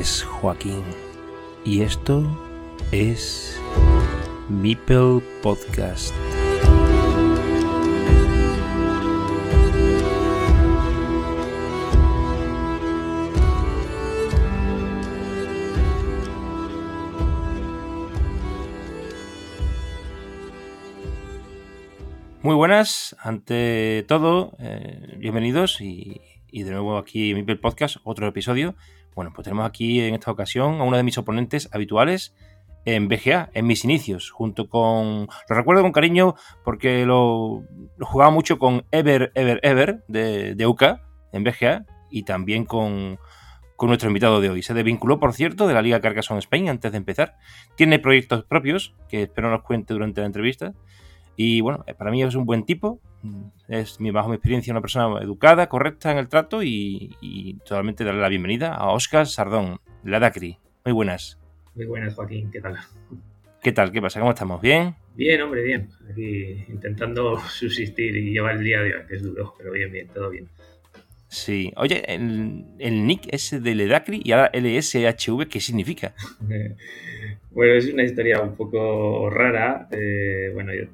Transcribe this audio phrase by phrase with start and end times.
[0.00, 0.82] Es Joaquín
[1.62, 2.24] y esto
[2.90, 3.60] es
[4.48, 6.14] Mipel Podcast.
[22.40, 28.26] Muy buenas, ante todo, eh, bienvenidos y, y de nuevo aquí en Mipel Podcast, otro
[28.26, 28.74] episodio.
[29.14, 32.34] Bueno, pues tenemos aquí en esta ocasión a uno de mis oponentes habituales
[32.84, 35.28] en BGA, en mis inicios, junto con...
[35.48, 37.64] Lo recuerdo con cariño porque lo,
[37.96, 41.02] lo jugaba mucho con Ever, Ever, Ever de, de UCA
[41.32, 43.18] en BGA y también con,
[43.76, 44.62] con nuestro invitado de hoy.
[44.62, 47.36] Se desvinculó, por cierto, de la Liga Carcassonne Spain antes de empezar.
[47.76, 50.74] Tiene proyectos propios que espero nos cuente durante la entrevista.
[51.42, 53.00] Y bueno, para mí es un buen tipo.
[53.66, 58.20] Es, bajo mi experiencia, una persona educada, correcta en el trato y, y totalmente darle
[58.20, 60.58] la bienvenida a Oscar Sardón, la DACRI.
[60.84, 61.38] Muy buenas.
[61.74, 62.50] Muy buenas, Joaquín.
[62.50, 62.76] ¿Qué tal?
[63.62, 63.90] ¿Qué tal?
[63.90, 64.20] ¿Qué pasa?
[64.20, 64.60] ¿Cómo estamos?
[64.60, 64.94] ¿Bien?
[65.14, 65.88] Bien, hombre, bien.
[66.10, 70.28] Aquí intentando subsistir y llevar el día día, que es duro, pero bien, bien, todo
[70.28, 70.46] bien.
[71.28, 71.72] Sí.
[71.76, 76.14] Oye, el, el nick es de Ledacri y ahora LSHV, ¿qué significa?
[77.50, 79.88] bueno, es una historia un poco rara.
[79.90, 80.84] Eh, bueno, yo,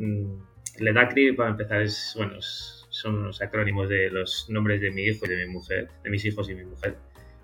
[0.78, 5.28] Ledacri, para empezar, es, bueno, son los acrónimos de los nombres de mi hijo y
[5.28, 6.96] de mi mujer, de mis hijos y mi mujer.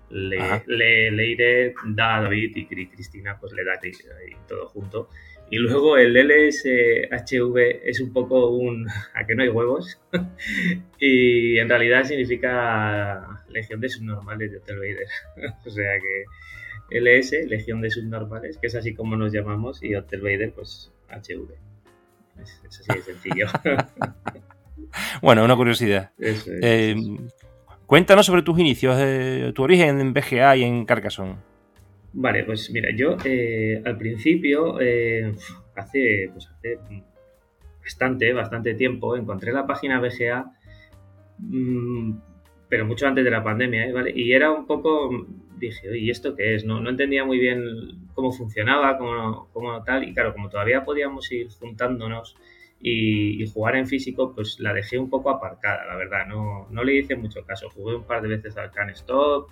[0.09, 5.09] Le, le, Leire, Da, David y Cristina, pues Ledacri, y todo junto.
[5.49, 9.99] Y luego el LSHV es un poco un a que no hay huevos
[10.99, 15.07] y en realidad significa Legión de Subnormales de Hotel Vader.
[15.65, 16.25] o sea que
[16.89, 21.49] LS, Legión de Subnormales, que es así como nos llamamos, y Hotel Vader, pues HV.
[22.41, 23.47] Es, es así de sencillo.
[25.21, 26.11] bueno, una curiosidad.
[26.17, 26.95] Eso es, Eh,
[27.85, 31.35] cuéntanos sobre tus inicios, eh, tu origen en BGA y en Carcassonne.
[32.13, 34.77] Vale, pues mira, yo eh, al principio,
[35.75, 36.77] hace, pues hace
[37.83, 40.45] bastante, bastante tiempo, encontré la página BGA,
[41.39, 42.13] mmm,
[42.69, 43.91] pero mucho antes de la pandemia, ¿eh?
[43.91, 44.11] ¿vale?
[44.15, 45.09] Y era un poco,
[45.67, 46.65] dije, ¿y esto qué es?
[46.65, 51.31] No, no entendía muy bien cómo funcionaba, cómo, cómo, tal, y claro, como todavía podíamos
[51.31, 52.35] ir juntándonos
[52.79, 56.95] y, jugar en físico, pues la dejé un poco aparcada, la verdad, no, no le
[56.95, 59.49] hice mucho caso, jugué un par de veces al Can Stop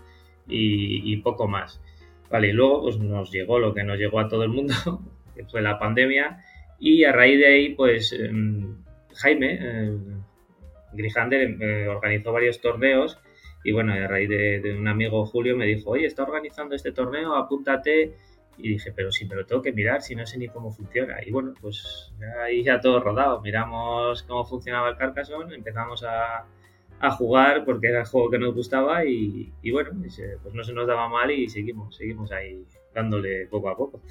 [0.48, 1.82] y, poco más.
[2.30, 4.74] Vale, y luego pues, nos llegó lo que nos llegó a todo el mundo,
[5.36, 6.44] que fue la pandemia,
[6.80, 8.32] y a raíz de ahí, pues eh,
[9.16, 9.98] Jaime eh,
[10.94, 13.20] Grijander eh, organizó varios torneos,
[13.64, 17.36] y bueno, a raíz de, un amigo Julio me dijo, oye, está organizando este torneo,
[17.36, 18.16] apúntate.
[18.58, 21.18] Y dije, pero sí, pero tengo que mirar si no sé ni cómo funciona.
[21.26, 22.12] Y bueno, pues
[22.44, 23.42] ahí ya todo rodado.
[23.42, 26.46] Miramos cómo funcionaba el Carcassonne, empezamos a,
[27.00, 29.92] a jugar porque era el juego que nos gustaba y, y bueno,
[30.44, 32.64] pues, no se nos daba mal y seguimos, seguimos ahí
[32.94, 34.02] dándole poco a poco.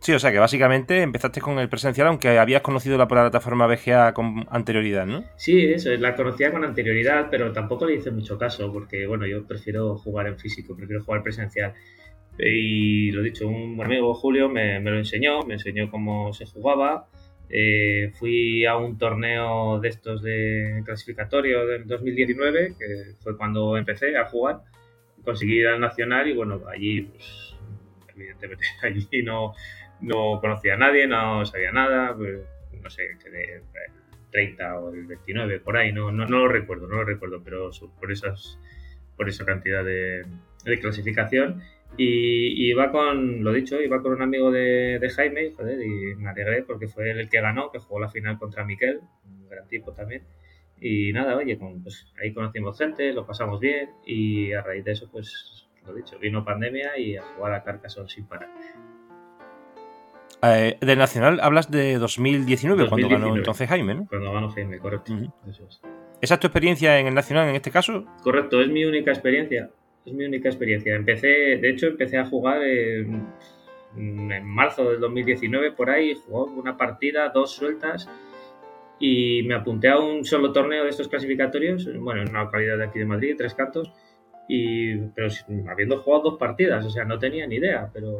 [0.00, 4.14] Sí, o sea que básicamente empezaste con el presencial, aunque habías conocido la plataforma BGA
[4.14, 5.24] con anterioridad, ¿no?
[5.36, 9.44] Sí, eso, la conocía con anterioridad, pero tampoco le hice mucho caso, porque bueno, yo
[9.44, 11.74] prefiero jugar en físico, prefiero jugar presencial.
[12.38, 17.08] Y lo dicho, un amigo Julio me, me lo enseñó, me enseñó cómo se jugaba,
[17.50, 24.16] eh, fui a un torneo de estos de clasificatorio del 2019, que fue cuando empecé
[24.16, 24.60] a jugar.
[25.24, 27.54] Conseguí ir al Nacional y bueno, allí, pues,
[28.14, 29.54] evidentemente, allí no,
[30.00, 32.40] no conocía a nadie, no sabía nada, pues,
[32.82, 33.62] no sé, quedé
[34.30, 37.70] 30 o el 29, por ahí, no, no, no lo recuerdo, no lo recuerdo, pero
[37.98, 38.58] por, esas,
[39.16, 40.24] por esa cantidad de,
[40.80, 41.62] clasificación.
[41.96, 46.28] Y, iba con, lo dicho, iba con un amigo de, de Jaime, joder, y me
[46.28, 49.92] alegré porque fue el que ganó, que jugó la final contra Miquel, un gran tipo
[49.92, 50.22] también.
[50.80, 54.92] Y nada, oye, con, pues ahí conocimos gente, lo pasamos bien y a raíz de
[54.92, 58.48] eso, pues lo dicho, vino pandemia y a jugar a Carcassonne sin parar.
[60.42, 64.06] Eh, del Nacional hablas de 2019, 2019, cuando ganó entonces Jaime, ¿no?
[64.06, 65.12] Cuando ganó Jaime, correcto.
[65.12, 65.32] Uh -huh.
[65.50, 65.80] Eso es.
[66.20, 68.04] ¿Esa es tu experiencia en el Nacional en este caso?
[68.22, 69.70] Correcto, es mi única experiencia
[70.08, 70.94] es mi única experiencia.
[70.94, 73.26] Empecé, de hecho, empecé a jugar en,
[73.96, 78.08] en marzo del 2019 por ahí, jugó una partida, dos sueltas
[78.98, 82.84] y me apunté a un solo torneo de estos clasificatorios, bueno, en una localidad de
[82.84, 83.92] aquí de Madrid, Tres Cantos,
[84.48, 85.28] y, pero
[85.70, 88.18] habiendo jugado dos partidas, o sea, no tenía ni idea, pero,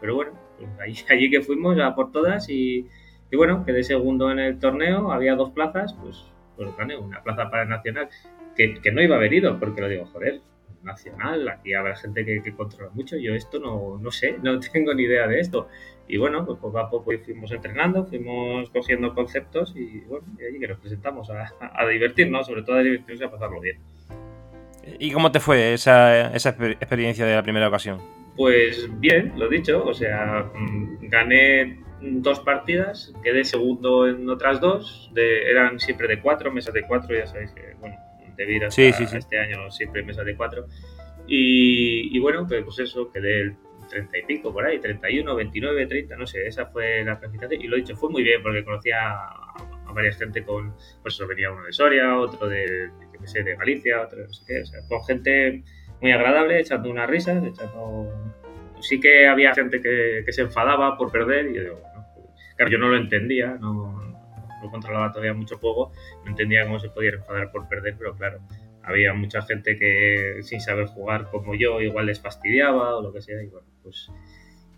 [0.00, 0.32] pero bueno,
[0.80, 2.86] allí, allí, que fuimos a por todas y,
[3.30, 6.24] y, bueno, quedé segundo en el torneo, había dos plazas, pues,
[6.56, 8.08] pues gané una plaza para el Nacional,
[8.56, 10.40] que, que no iba a haber ido, porque lo digo, joder,
[10.84, 14.94] nacional, aquí habrá gente que, que, controla mucho, yo esto no, no sé, no tengo
[14.94, 15.68] ni idea de esto.
[16.06, 20.60] Y bueno, pues poco a poco fuimos entrenando, fuimos cogiendo conceptos y bueno, y allí
[20.60, 23.78] que nos presentamos a, a divertirnos, sobre todo a divertirnos y a pasarlo bien.
[24.98, 28.00] ¿Y cómo te fue esa, esa experiencia de la primera ocasión?
[28.36, 35.10] Pues bien, lo dicho, o sea, mm, gané dos partidas, quedé segundo en otras dos,
[35.14, 37.96] de, eran siempre de cuatro, mesas de cuatro, ya sabéis que, bueno,
[38.36, 40.66] debido a este año siempre mesas de cuatro.
[41.26, 43.56] Y, bueno, pues, pues eso, quedé el
[43.88, 47.62] 30 y pico por ahí, 31, 29, 30, no sé, esa fue la clasificación.
[47.62, 51.52] Y lo dicho, fue muy bien porque conocía a, varias gente con, pues eso venía
[51.52, 54.80] uno de Soria, otro de, qué sé, de Galicia, otro no sé qué, o sea,
[54.88, 55.62] con gente
[56.00, 58.12] muy agradable, echando unas risas, echando...
[58.80, 61.80] Sí que había gente que, se enfadaba por perder y yo digo,
[62.14, 63.98] pues, claro, yo no lo entendía, no,
[64.62, 65.92] no controlaba todavía mucho juego,
[66.24, 68.40] no entendía cómo se podía enfadar por perder, pero claro,
[68.82, 73.22] había mucha gente que sin saber jugar como yo igual les fastidiaba o lo que
[73.22, 74.10] sea y bueno, pues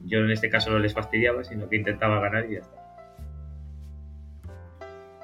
[0.00, 2.85] yo en este caso no les fastidiaba, sino que intentaba ganar y ya está.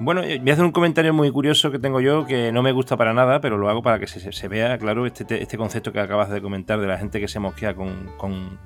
[0.05, 2.97] Bueno, voy a hacer un comentario muy curioso que tengo yo, que no me gusta
[2.97, 6.29] para nada, pero lo hago para que se, vea, claro, este, este, concepto que acabas
[6.29, 8.59] de comentar de la gente que se mosquea con,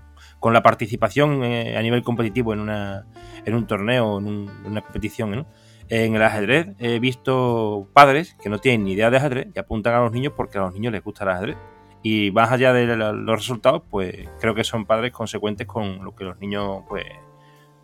[0.43, 3.05] la participación eh, a nivel competitivo en, una,
[3.47, 5.47] un torneo, en, en una competición, ¿no?
[5.91, 9.93] En el ajedrez he visto padres que no tienen ni idea de ajedrez y apuntan
[9.93, 11.57] a los niños porque a los niños les gusta el ajedrez.
[12.03, 16.25] Y más allá de los resultados, pues creo que son padres consecuentes con lo que
[16.25, 17.05] los niños pues,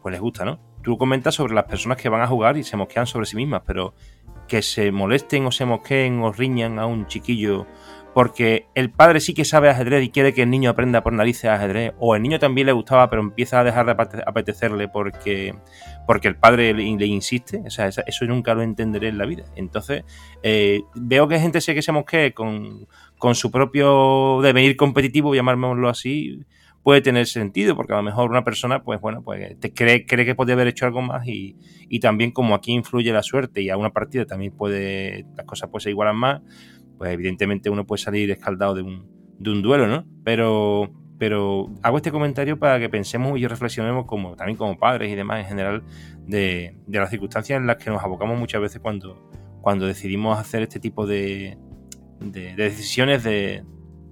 [0.00, 0.71] pues les gusta, ¿no?
[0.82, 3.62] Tú comentas sobre las personas que van a jugar y se mosquean sobre sí mismas,
[3.66, 3.94] pero
[4.48, 7.66] que se molesten o se mosqueen o riñan a un chiquillo
[8.14, 11.46] porque el padre sí que sabe ajedrez y quiere que el niño aprenda por narices
[11.46, 15.54] ajedrez, o el niño también le gustaba, pero empieza a dejar de apetecerle porque,
[16.06, 19.44] porque el padre le, insiste, o sea, eso nunca lo entenderé en la vida.
[19.56, 20.04] Entonces,
[20.42, 22.86] eh, veo que gente sé que se mosquee con,
[23.18, 26.40] con su propio devenir competitivo, llamémoslo así,
[26.82, 30.24] puede tener sentido, porque a lo mejor una persona, pues bueno, pues te cree, cree
[30.24, 31.56] que podría haber hecho algo más y,
[31.88, 35.68] y también como aquí influye la suerte y a una partida también puede, las cosas
[35.70, 36.42] pues se igualan más,
[36.98, 39.06] pues evidentemente uno puede salir escaldado de un,
[39.38, 40.04] de un duelo, ¿no?
[40.24, 45.14] Pero, pero hago este comentario para que pensemos y reflexionemos como, también como padres y
[45.14, 45.82] demás en general
[46.26, 49.30] de, las circunstancias en las que nos abocamos muchas veces cuando,
[49.60, 51.58] cuando decidimos hacer este tipo de,
[52.20, 53.64] de, decisiones de,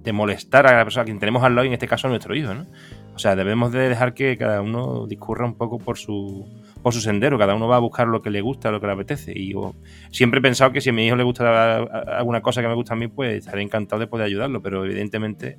[0.03, 2.35] de, molestar a la persona que tenemos al lado y en este caso a nuestro
[2.35, 2.65] hijo, ¿no?
[3.13, 6.47] O sea, debemos de dejar que cada uno discurra un poco por su,
[6.81, 8.93] por su sendero, cada uno va a buscar lo que le gusta, lo que le
[8.93, 9.33] apetece.
[9.35, 9.75] Y yo
[10.11, 11.77] siempre he pensado que si a mi hijo le gusta
[12.17, 15.57] alguna cosa que me gusta a mí, pues estaré encantado de poder ayudarlo, pero evidentemente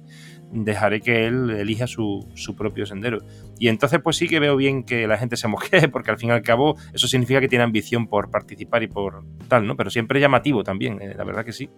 [0.52, 2.26] dejaré que él elija su,
[2.56, 3.19] propio sendero.
[3.58, 6.28] Y entonces pues sí que veo bien que la gente se mosquee, porque al fin
[6.28, 9.76] y al cabo eso significa que tiene ambición por participar y por tal, ¿no?
[9.76, 11.69] Pero siempre llamativo también, eh, la verdad que sí.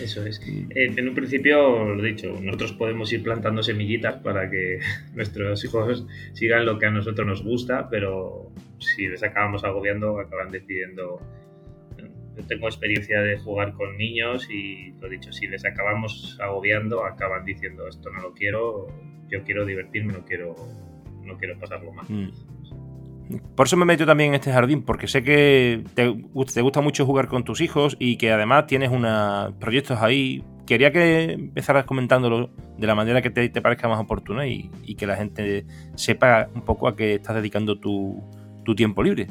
[0.00, 0.40] Eso es.
[0.46, 4.78] Eh, en un principio, lo dicho, nosotros podemos ir plantando semillitas para que
[5.14, 10.50] nuestros hijos sigan lo que a nosotros nos gusta, pero si les acabamos agobiando, acaban
[10.50, 11.20] decidiendo
[12.36, 17.44] yo tengo experiencia de jugar con niños y lo dicho, si les acabamos agobiando, acaban
[17.44, 18.88] diciendo esto no lo quiero,
[19.28, 20.54] yo quiero divertirme, no quiero,
[21.24, 22.04] no quiero pasarlo mal.
[22.08, 22.30] Mm.
[23.56, 27.26] Por eso me meto también en este jardín, porque sé que te, gusta mucho jugar
[27.26, 30.44] con tus hijos y que además tienes unos proyectos ahí.
[30.64, 35.16] Quería que empezaras comentándolo de la manera que te, parezca más oportuna y, que la
[35.16, 35.64] gente
[35.96, 39.26] sepa un poco a qué estás dedicando tu tiempo libre.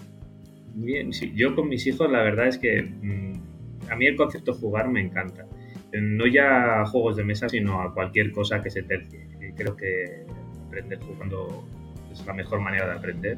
[0.75, 1.31] Bien, sí.
[1.35, 5.01] Yo con mis hijos la verdad es que mm, a mí el concepto jugar me
[5.01, 5.47] encanta.
[5.93, 9.27] No ya a juegos de mesa, sino a cualquier cosa que se tercie.
[9.55, 10.25] Creo que
[10.67, 11.65] aprender jugando
[12.11, 13.37] es la mejor manera de aprender.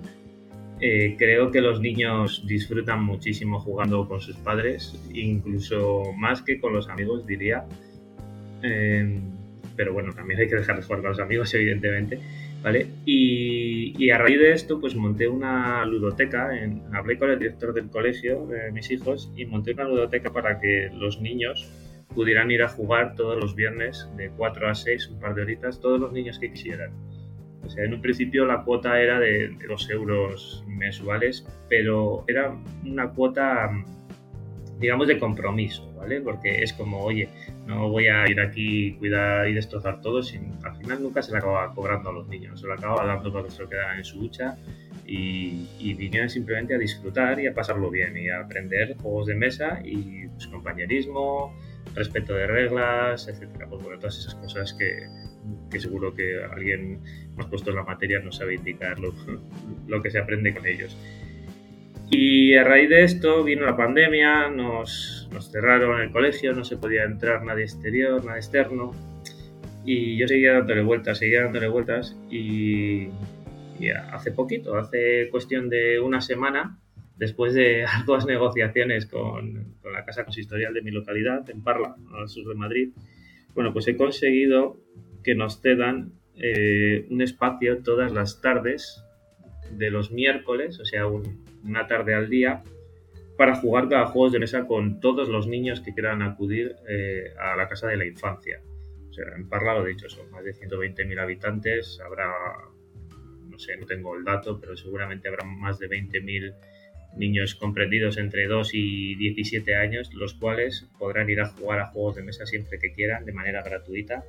[0.80, 6.74] Eh, creo que los niños disfrutan muchísimo jugando con sus padres, incluso más que con
[6.74, 7.66] los amigos, diría.
[8.64, 9.20] Eh,
[9.76, 12.20] pero bueno, también hay que dejarles jugar con los amigos, evidentemente.
[12.62, 12.88] ¿Vale?
[13.06, 17.90] Y, a raíz de esto, pues monté una ludoteca, en, hablé con el director del
[17.90, 21.70] colegio de mis hijos y monté una ludoteca para que los niños
[22.16, 25.82] pudieran ir a jugar todos los viernes de 4 a 6, un par de horitas,
[25.82, 26.92] todos los niños que quisieran.
[27.64, 32.56] O sea, en un principio la cuota era de, de 2 euros mensuales, pero era
[32.86, 33.70] una cuota
[34.80, 36.22] digamos, de compromiso, ¿vale?
[36.22, 37.30] Porque es como, oye,
[37.66, 41.40] no voy a ir aquí, cuidar y destrozar todo, sin, al final nunca se le
[41.40, 44.06] acaba cobrando a los niños, se lo acaba dando para que se lo quedaran en
[44.06, 44.58] su ducha
[45.06, 49.36] y, y vinieran simplemente a disfrutar y a pasarlo bien y a aprender juegos de
[49.36, 51.56] mesa y pues, compañerismo,
[51.96, 53.68] respeto de reglas, etcétera.
[53.68, 55.08] Pues bueno, todas esas cosas que,
[55.72, 57.02] que seguro que alguien
[57.36, 59.14] más puesto en la materia no sabe indicar lo,
[59.88, 60.96] lo que se aprende con ellos.
[62.10, 66.78] Y a raíz de esto vino la pandemia, nos, nos cerraron el colegio, no se
[66.78, 68.94] podía entrar nadie exterior, nadie externo.
[69.84, 72.18] Y yo seguía dándole vueltas, seguía dándole vueltas.
[72.30, 73.10] Y,
[74.12, 76.80] hace poquito, hace cuestión de una semana,
[77.18, 82.30] después de arduas negociaciones con, con, la Casa Consistorial de mi localidad, en Parla, al
[82.30, 82.90] sur de Madrid,
[83.54, 84.80] Bueno, pues he conseguido
[85.24, 89.04] que nos cedan eh, un espacio todas las tardes
[89.72, 91.04] de los miércoles, o sea,
[91.68, 92.64] una tarde al día,
[93.38, 97.56] para jugar cada juegos de mesa con todos los niños que quieran acudir eh, a
[97.56, 98.62] la casa de la infancia.
[99.10, 102.32] O sea, en Parla lo he dicho, son más de 120.000 habitantes, habrá,
[103.50, 106.56] no sé, no tengo el dato, pero seguramente habrá más de 20.000
[107.18, 112.16] niños comprendidos entre 2 y 17 años, los cuales podrán ir a jugar a juegos
[112.16, 114.24] de mesa siempre que quieran, de manera gratuita.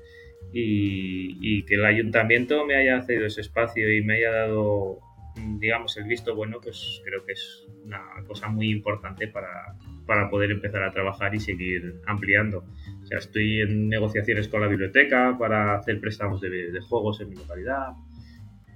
[0.53, 5.01] Y, que el ayuntamiento me haya cedido ese espacio y me haya dado,
[5.59, 9.77] digamos, el visto bueno, pues creo que es una cosa muy importante para,
[10.07, 12.65] para poder empezar a trabajar y seguir ampliando.
[13.03, 17.31] O sea, estoy en negociaciones con la biblioteca para hacer préstamos de, de juegos en
[17.31, 17.93] mi localidad,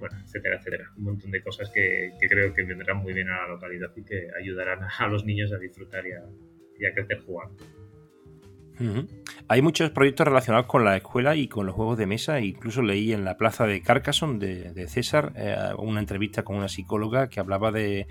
[0.03, 0.91] bueno, etcétera, etcétera.
[0.97, 4.27] Un montón de cosas que, creo que vendrán muy bien a la localidad y que
[4.37, 7.63] ayudarán a los niños a disfrutar y a, crecer jugando.
[9.49, 12.39] Hay muchos proyectos relacionados con la escuela y con los juegos de mesa.
[12.39, 17.27] Incluso leí en la plaza de Carcassonne de, César eh, una entrevista con una psicóloga
[17.27, 18.07] que hablaba de,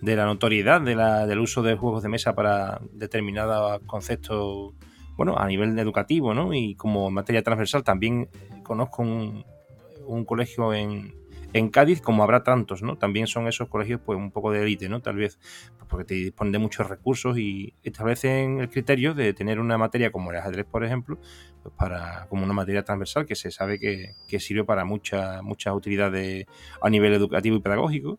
[0.00, 4.74] la notoriedad del uso de juegos de mesa para determinados conceptos,
[5.16, 6.52] bueno, a nivel educativo, ¿no?
[6.52, 8.28] Y como materia transversal también
[8.64, 11.21] conozco un colegio en,
[11.52, 12.96] en Cádiz, como habrá tantos, ¿no?
[12.96, 15.00] También son esos colegios, pues, un poco de élite, ¿no?
[15.00, 15.38] Tal vez,
[15.76, 20.10] pues, porque te disponen de muchos recursos y establecen el criterio de tener una materia
[20.10, 21.18] como el ajedrez, por ejemplo,
[21.62, 26.46] pues para, como una materia transversal que se sabe que, sirve para muchas muchas utilidades
[26.80, 28.18] a nivel educativo y pedagógico.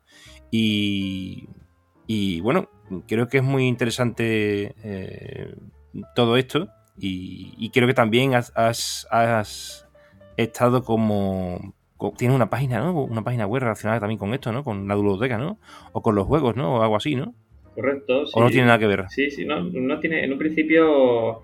[0.52, 1.48] Y,
[2.42, 2.70] bueno,
[3.08, 5.56] creo que es muy interesante eh,
[6.16, 9.08] todo esto y, creo que también has
[10.38, 11.74] estado como
[12.12, 13.04] tienes una página, ¿no?
[13.04, 14.64] Una página web relacionada también con esto, ¿no?
[14.64, 15.60] Con la biblioteca, ¿no?
[15.92, 16.76] O con los juegos, ¿no?
[16.76, 17.34] O algo así, ¿no?
[17.74, 18.24] Correcto.
[18.34, 19.06] ¿O no tiene nada que ver?
[19.10, 20.24] Sí, sí, no, no tiene.
[20.24, 21.44] En un principio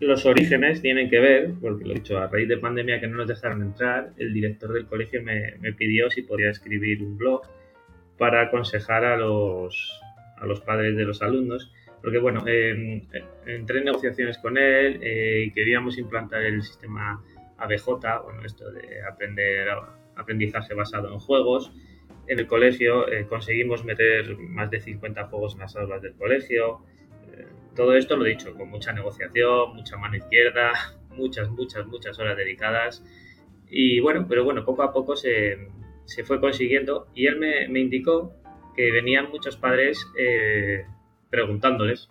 [0.00, 3.18] los orígenes tienen que ver, porque lo he dicho, a raíz de pandemia que no
[3.18, 7.42] nos dejaron entrar, el director del colegio me, pidió si podía escribir un blog
[8.18, 10.00] para aconsejar a los,
[10.38, 11.72] a los padres de los alumnos.
[12.02, 17.22] Porque bueno, entré en negociaciones con él eh, y queríamos implantar el sistema
[17.62, 17.86] ABJ,
[18.24, 19.68] bueno, esto de aprender
[20.16, 21.72] aprendizaje basado en juegos.
[22.26, 26.80] En el colegio eh, conseguimos meter más de 50 juegos en las aulas del colegio.
[27.32, 30.72] Eh, todo esto lo he dicho, con mucha negociación, mucha mano izquierda,
[31.10, 33.04] muchas, muchas, muchas horas dedicadas.
[33.68, 35.68] Y bueno, pero bueno, poco a poco se,
[36.04, 38.34] se fue consiguiendo y él me, me, indicó
[38.76, 40.84] que venían muchos padres eh,
[41.30, 42.08] preguntándoles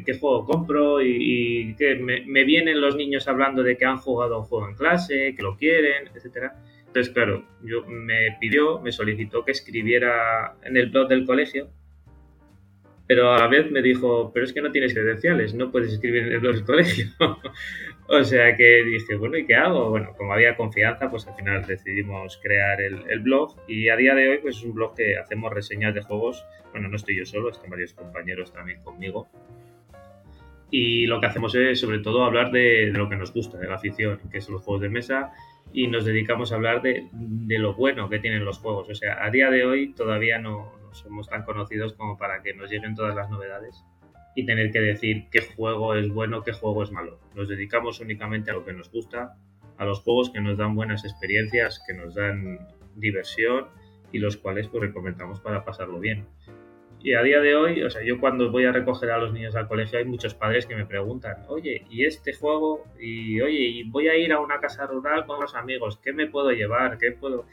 [0.00, 4.44] qué juego compro y, que me, vienen los niños hablando de que han jugado un
[4.44, 6.54] juego en clase, que lo quieren, etcétera.
[6.86, 11.68] Entonces, claro, yo me pidió, me solicitó que escribiera en el blog del colegio,
[13.06, 16.22] pero a la vez me dijo, pero es que no tienes credenciales, no puedes escribir
[16.24, 17.06] en el blog del colegio.
[18.08, 19.90] o sea que dije, bueno, ¿y qué hago?
[19.90, 24.14] Bueno, como había confianza, pues al final decidimos crear el, el, blog y a día
[24.14, 26.46] de hoy pues es un blog que hacemos reseñas de juegos.
[26.72, 29.28] Bueno, no estoy yo solo, están varios compañeros también conmigo
[30.74, 33.74] y lo que hacemos es sobre todo hablar de, lo que nos gusta, de la
[33.74, 35.30] afición, que son los juegos de mesa,
[35.70, 37.10] y nos dedicamos a hablar de,
[37.58, 38.88] lo bueno que tienen los juegos.
[38.88, 42.70] O sea, a día de hoy todavía no, somos tan conocidos como para que nos
[42.70, 43.84] lleguen todas las novedades
[44.34, 47.20] y tener que decir qué juego es bueno, qué juego es malo.
[47.34, 49.36] Nos dedicamos únicamente a lo que nos gusta,
[49.76, 53.66] a los juegos que nos dan buenas experiencias, que nos dan diversión
[54.10, 56.24] y los cuales pues recomendamos para pasarlo bien.
[57.04, 59.56] Y a día de hoy, o sea, yo cuando voy a recoger a los niños
[59.56, 62.84] al colegio hay muchos padres que me preguntan, oye, ¿y este juego?
[63.00, 66.28] Y oye, y voy a ir a una casa rural con los amigos, ¿qué me
[66.28, 66.98] puedo llevar?
[66.98, 67.44] ¿Qué puedo...?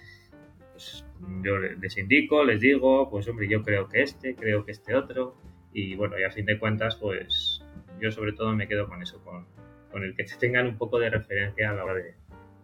[0.72, 1.04] Pues
[1.44, 5.36] yo les indico, les digo, pues hombre, yo creo que este, creo que este otro.
[5.74, 7.66] Y bueno, y a fin de cuentas, pues
[8.00, 9.48] yo sobre todo me quedo con eso, con,
[9.92, 12.16] con el que tengan un poco de referencia a la hora de,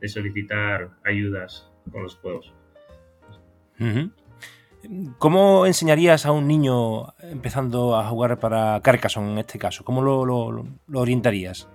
[0.08, 2.54] solicitar ayudas con los juegos.
[5.18, 9.84] ¿Cómo enseñarías a un niño empezando a jugar para Carcassonne en este caso?
[9.84, 11.70] ¿Cómo lo, orientarías?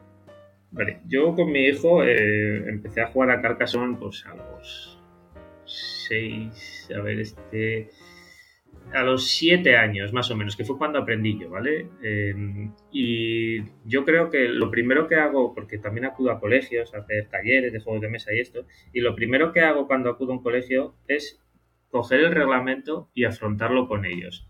[0.73, 5.01] Vale, yo con mi hijo eh, empecé a jugar a Carcassonne pues a los
[6.09, 7.91] 6, a ver, este,
[8.93, 11.89] a los 7 años más o menos, que fue cuando aprendí yo, ¿vale?
[12.03, 12.35] Eh,
[12.93, 17.29] y yo creo que lo primero que hago, porque también acudo a colegios a hacer
[17.29, 20.37] talleres de juegos de mesa y esto, y lo primero que hago cuando acudo a
[20.37, 21.41] un colegio es
[21.91, 24.47] coger el reglamento y afrontarlo con ellos.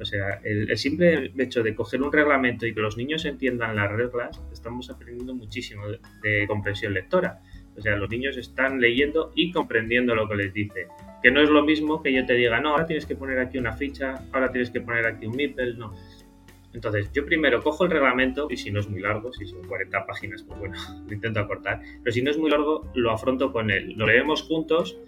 [0.00, 3.90] O sea, el, simple hecho de coger un reglamento y que los niños entiendan las
[3.92, 5.84] reglas, estamos aprendiendo muchísimo
[6.22, 7.40] de, comprensión lectora.
[7.76, 10.88] O sea, los niños están leyendo y comprendiendo lo que les dice.
[11.22, 13.58] Que no es lo mismo que yo te diga, no, ahora tienes que poner aquí
[13.58, 15.94] una ficha, ahora tienes que poner aquí un meeple, no.
[16.74, 20.06] Entonces, yo primero cojo el reglamento, y si no es muy largo, si son 40
[20.06, 20.74] páginas, pues bueno,
[21.06, 23.94] lo intento acortar, pero si no es muy largo, lo afronto con él.
[23.96, 24.98] Lo leemos juntos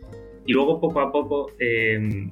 [0.46, 2.30] y luego poco a poco em,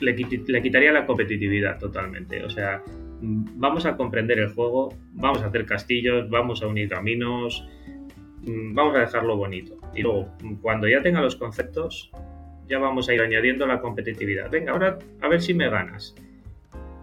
[0.00, 2.44] le, quitaría la competitividad totalmente.
[2.44, 2.82] O sea,
[3.20, 7.66] vamos a comprender el juego, vamos a hacer castillos, vamos a unir caminos,
[8.42, 9.76] mm, vamos a dejarlo bonito.
[9.94, 10.28] Y luego,
[10.60, 12.10] cuando ya tenga los conceptos,
[12.68, 14.50] ya vamos a ir añadiendo la competitividad.
[14.50, 16.14] Venga, ahora a ver si me ganas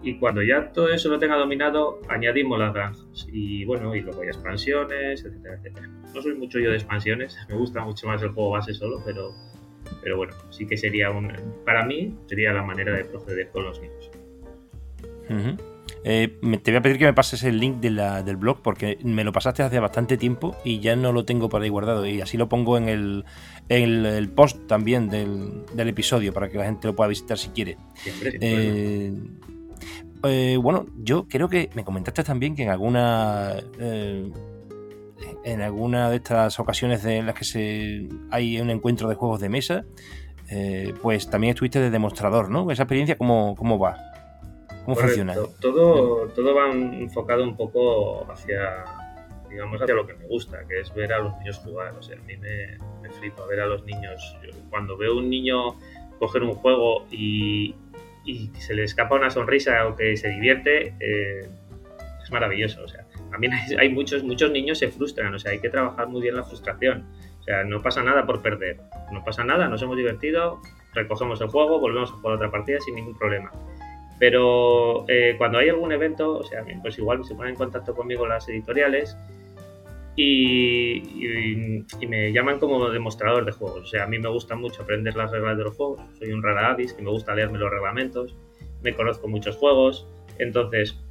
[0.03, 3.25] y cuando ya todo eso lo tenga dominado, añadimos las granjas.
[3.31, 5.89] Y bueno, y luego hay expansiones, etcétera, etcétera.
[6.13, 9.33] No soy mucho yo de expansiones, me gusta mucho más el juego base solo, pero,
[10.01, 11.31] pero bueno, sí que sería un.
[11.65, 14.11] Para mí, sería la manera de proceder con los niños.
[16.05, 19.31] Eh, te voy a pedir que me pases el link del blog porque me lo
[19.31, 22.05] pasaste hace bastante tiempo y ya no lo tengo por ahí guardado.
[22.05, 23.25] Y así lo pongo en el,
[23.69, 27.77] el, post también del, del, episodio para que la gente lo pueda visitar si quiere.
[28.41, 29.13] eh,
[30.23, 34.31] eh, bueno, yo creo que me comentaste también que en alguna eh,
[35.43, 39.49] en alguna de estas ocasiones en las que se hay un encuentro de juegos de
[39.49, 39.85] mesa,
[40.49, 42.69] eh, pues también estuviste de demostrador, ¿no?
[42.71, 43.97] Esa experiencia, ¿cómo, cómo va?
[44.85, 45.33] ¿Cómo funciona?
[45.61, 48.83] Todo, todo va enfocado un poco hacia,
[49.49, 51.93] digamos, hacia lo que me gusta, que es ver a los niños jugar.
[51.97, 54.37] O sea, a mí me, me flipa ver a los niños.
[54.69, 55.77] cuando veo un niño
[56.19, 57.75] coger un juego y,
[58.25, 61.47] y se le escapa una sonrisa o que se divierte, eh,
[62.21, 62.83] es maravilloso.
[62.83, 66.21] O sea, también hay, muchos, muchos niños se frustran, o sea, hay que trabajar muy
[66.21, 67.03] bien la frustración.
[67.39, 68.77] O sea, no pasa nada por perder,
[69.11, 70.61] no pasa nada, nos hemos divertido,
[70.93, 73.51] recogemos el juego, volvemos a jugar otra partida sin ningún problema.
[74.19, 78.27] Pero eh, cuando hay algún evento, o sea, pues igual se ponen en contacto conmigo
[78.27, 79.17] las editoriales
[80.15, 81.01] y,
[82.07, 83.81] me llaman como demostrador de juegos.
[83.81, 86.01] O sea, a mí me gusta mucho aprender las reglas de los juegos.
[86.19, 88.35] Soy un rara avis que me gusta leerme los reglamentos.
[88.83, 90.07] Me conozco muchos juegos.
[90.37, 91.02] Entonces,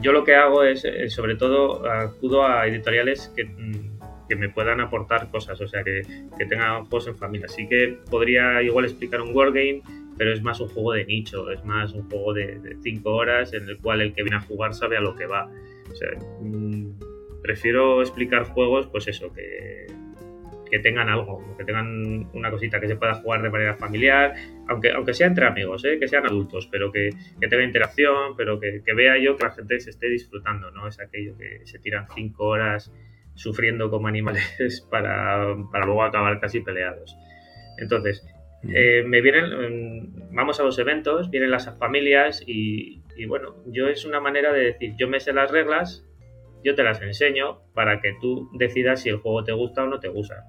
[0.00, 4.48] yo lo que hago es, eh, sobre todo, acudo a editoriales que, mm, que me
[4.48, 6.02] puedan aportar cosas, o sea, que,
[6.38, 7.46] que, tengan juegos en familia.
[7.46, 9.82] Así que podría igual explicar un wargame,
[10.16, 13.68] pero es más un juego de nicho, es más un juego de 5 horas en
[13.68, 15.50] el cual el que viene a jugar sabe a lo que va.
[15.90, 16.08] O sea,
[16.40, 16.92] mm,
[17.42, 19.86] prefiero explicar juegos, pues eso, que,
[20.70, 24.34] que tengan algo, que tengan una cosita que se pueda jugar de manera familiar,
[24.68, 25.98] aunque, aunque sea entre amigos, ¿eh?
[25.98, 29.50] que sean adultos, pero que, que tenga interacción, pero que, que, vea yo que la
[29.50, 30.86] gente se esté disfrutando, ¿no?
[30.86, 32.92] Es aquello que se tiran cinco horas
[33.34, 37.16] sufriendo como animales para, para luego acabar casi peleados.
[37.78, 38.26] Entonces,
[38.68, 44.04] eh, me vienen, vamos a los eventos, vienen las familias y, y bueno, yo es
[44.04, 46.06] una manera de decir, yo me sé las reglas,
[46.62, 49.98] yo te las enseño para que tú decidas si el juego te gusta o no
[49.98, 50.44] te gusta.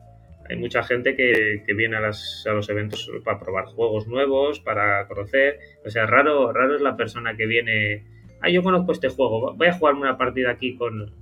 [0.52, 5.60] Hay mucha gente que, viene a, los eventos para probar juegos nuevos, para conocer.
[5.86, 8.06] O sea, raro, raro es la persona que viene.
[8.42, 11.14] Ah, yo conozco este juego, voy a jugarme una partida aquí con.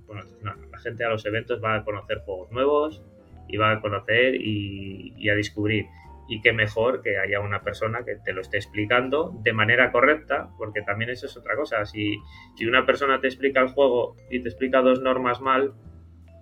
[0.44, 3.04] la gente a los eventos va a conocer juegos nuevos
[3.48, 5.86] y va a conocer y a descubrir
[6.30, 10.50] y qué mejor que haya una persona que te lo esté explicando de manera correcta,
[10.60, 11.84] porque también eso es otra cosa.
[11.86, 12.20] Si,
[12.56, 15.74] si una persona te explica el juego y te explica dos normas mal,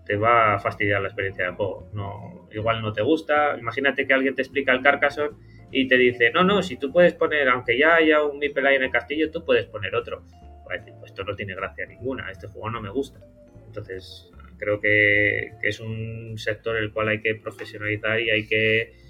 [0.08, 1.89] te va a fastidiar la experiencia del juego.
[1.93, 3.58] No, igual no te gusta.
[3.58, 5.38] Imagínate que alguien te explica el Carcassonne
[5.72, 8.84] y te dice, no, no, si tú puedes poner, aunque ya haya un Mipelay en
[8.84, 10.24] el castillo, tú puedes poner otro.
[10.65, 13.20] Pues esto no tiene gracia ninguna, este juego no me gusta.
[13.65, 19.08] Entonces, creo que, que es un sector el cual hay que profesionalizar y hay que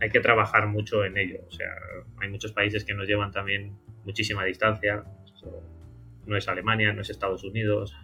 [0.00, 1.40] hay que trabajar mucho en ello.
[1.46, 1.70] O sea,
[2.20, 5.04] hay muchos países que nos llevan también muchísima distancia.
[6.26, 7.94] No es Alemania, no es Estados Unidos.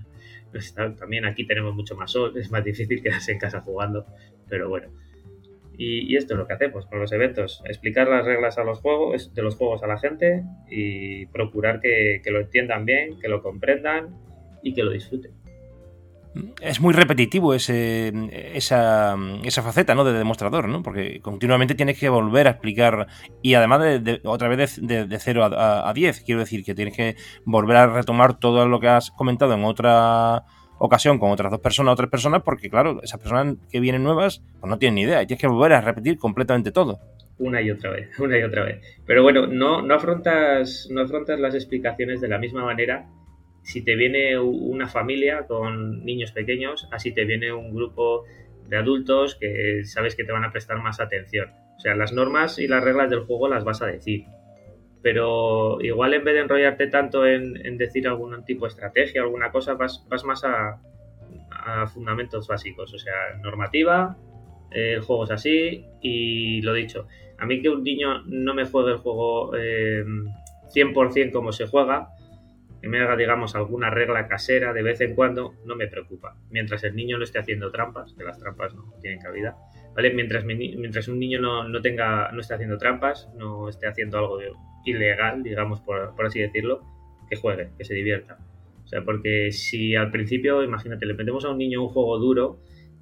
[0.99, 4.07] También aquí tenemos mucho más sol, es más difícil quedarse en casa jugando,
[4.49, 4.89] pero bueno.
[5.79, 9.35] Y, esto es lo que hacemos con los eventos, explicar las reglas a los juegos,
[9.35, 14.17] de los juegos a la gente y procurar que lo entiendan bien, que lo comprendan
[14.63, 15.33] y que lo disfruten
[16.61, 18.13] es muy repetitivo ese,
[18.55, 20.05] esa, esa, faceta ¿no?
[20.05, 20.83] de demostrador, ¿no?
[20.83, 23.07] porque continuamente tienes que volver a explicar
[23.43, 27.17] y además de, otra vez de, de 0 a, 10, quiero decir que tienes que
[27.45, 30.45] volver a retomar todo lo que has comentado en otra
[30.79, 34.43] ocasión con otras dos personas o tres personas, porque claro, esas personas que vienen nuevas
[34.61, 36.99] pues no tienen ni idea y tienes que volver a repetir completamente todo.
[37.39, 38.81] Una y otra vez, una y otra vez.
[39.07, 43.07] Pero bueno, no, no, afrontas, no afrontas las explicaciones de la misma manera
[43.67, 48.25] si te viene una familia con niños pequeños, así te viene un grupo
[48.69, 51.51] de adultos que sabes que te van a prestar más atención.
[51.77, 54.27] O sea, las normas y las reglas del juego las vas a decir.
[55.03, 59.75] Pero igual en vez de enrollarte tanto en, decir algún tipo de estrategia, alguna cosa,
[59.75, 60.79] vas, más a,
[61.93, 62.95] fundamentos básicos.
[62.95, 64.17] O sea, normativa,
[64.71, 67.09] el juego es así y lo dicho.
[67.37, 70.05] A mí que un niño no me juegue el juego eh,
[70.73, 72.11] 100% como se juega,
[72.87, 76.37] que me haga, digamos, alguna regla casera de vez en cuando, no me preocupa.
[76.51, 79.57] Mientras el niño no esté haciendo trampas, que las trampas no tienen cabida,
[79.93, 80.15] ¿vale?
[80.15, 84.39] Mientras, mientras un niño no, no, tenga, no esté haciendo trampas, no esté haciendo algo
[84.85, 86.81] ilegal, digamos, por, por así decirlo,
[87.29, 88.39] que juegue, que se divierta.
[88.85, 92.61] O sea, porque si al principio, imagínate, le metemos a un niño un juego duro,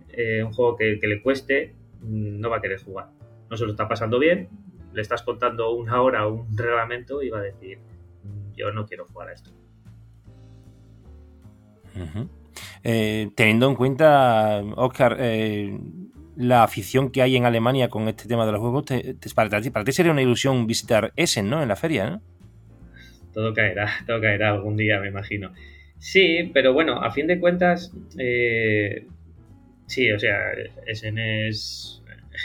[0.09, 3.09] eh, un juego que, que, le cueste, mm, no va a querer jugar.
[3.51, 4.49] No se lo está pasando bien,
[4.94, 7.81] le estás contando una hora un reglamento y va a decir,
[8.23, 9.51] mm, yo no quiero jugar a esto.
[12.83, 15.78] Eh, teniendo en cuenta, Oscar, eh,
[16.37, 18.85] la afición que hay en Alemania con este tema de los juegos,
[19.35, 21.62] para, ti, sería una ilusión visitar Essen, ¿no?
[21.62, 22.22] En la feria, ¿no?
[23.33, 25.52] Todo caerá, todo caerá algún día, me imagino.
[25.98, 29.07] Sí, pero bueno, a fin de cuentas, eh,
[29.87, 30.38] sí, o sea,
[30.87, 32.02] Essen es,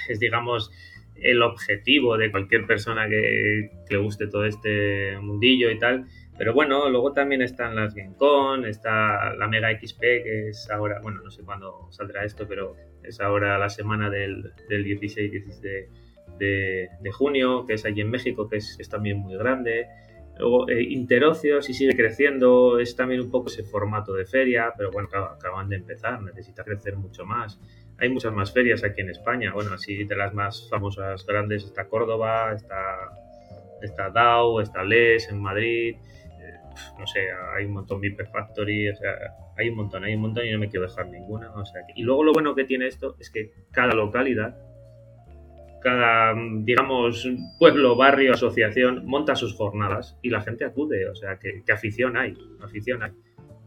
[0.08, 0.72] es, digamos,
[1.16, 6.06] el objetivo de cualquier persona que, que, le guste todo este mundillo y tal.
[6.40, 11.20] Pero bueno, luego también están las GameCon, está la Mega XP, que es ahora, bueno,
[11.22, 15.62] no sé cuándo saldrá esto, pero es ahora la semana del, del 16, 16
[16.40, 19.88] de, de, junio, que es allí en México, que es, es también muy grande.
[20.38, 24.92] Luego eh, Interocio, si sigue creciendo, es también un poco ese formato de feria, pero
[24.92, 27.60] bueno, acaban de empezar, necesita crecer mucho más.
[27.98, 31.90] Hay muchas más ferias aquí en España, bueno, así de las más famosas grandes está
[31.90, 33.12] Córdoba, está,
[33.82, 35.98] está DAO, está Les en Madrid,
[36.98, 39.12] no sé, hay un montón, Viper Factory, o sea,
[39.58, 41.52] hay un montón, hay un montón y no me quiero dejar ninguna.
[41.54, 44.58] O sea, y luego lo bueno que tiene esto es que cada localidad
[45.80, 51.64] cada, digamos, pueblo, barrio, asociación monta sus jornadas y la gente acude, o sea, que,
[51.66, 53.02] que afición hay, afición.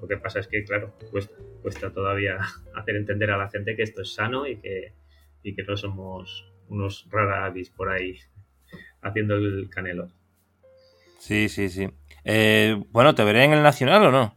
[0.00, 2.38] Lo que pasa es que, claro, cuesta, cuesta todavía
[2.74, 4.92] hacer entender a la gente que esto es sano y que,
[5.42, 8.18] y que no somos unos raravis por ahí
[9.02, 10.10] haciendo el canelo.
[11.18, 11.88] Sí, sí, sí.
[12.24, 14.36] Eh, bueno, ¿te veré en el Nacional o no?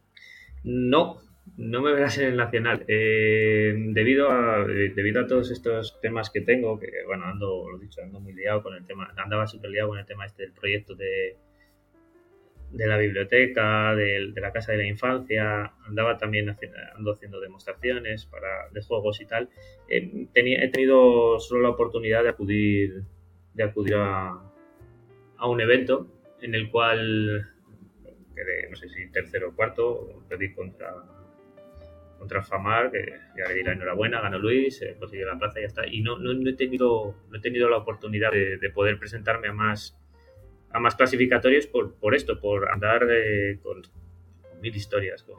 [0.64, 1.20] No,
[1.56, 2.84] no me verás en el Nacional.
[2.88, 8.02] Eh, debido, a, debido a todos estos temas que tengo, que bueno, ando, lo dicho,
[8.02, 10.94] ando muy liado con el tema, andaba súper liado con el tema este del proyecto
[10.94, 11.36] de,
[12.72, 17.40] de la biblioteca, de, de, la casa de la infancia, andaba también haciendo, ando haciendo
[17.40, 19.48] demostraciones para, de juegos y tal.
[19.88, 23.02] Eh, tenía, he tenido solo la oportunidad de acudir,
[23.54, 24.38] de acudir a,
[25.38, 26.08] a un evento
[26.42, 27.55] en el cual
[28.36, 30.94] quedé, no sé si tercero o cuarto, perdí contra
[32.18, 33.04] contra Famar, que
[33.36, 35.86] ya le di la enhorabuena, ganó Luis, eh, consiguió la plaza y ya está.
[35.86, 39.52] Y no, no, he, tenido, no he tenido la oportunidad de, de, poder presentarme a
[39.52, 39.98] más,
[40.70, 43.82] a más clasificatorios por, por esto, por andar eh, con,
[44.60, 45.36] mil historias, con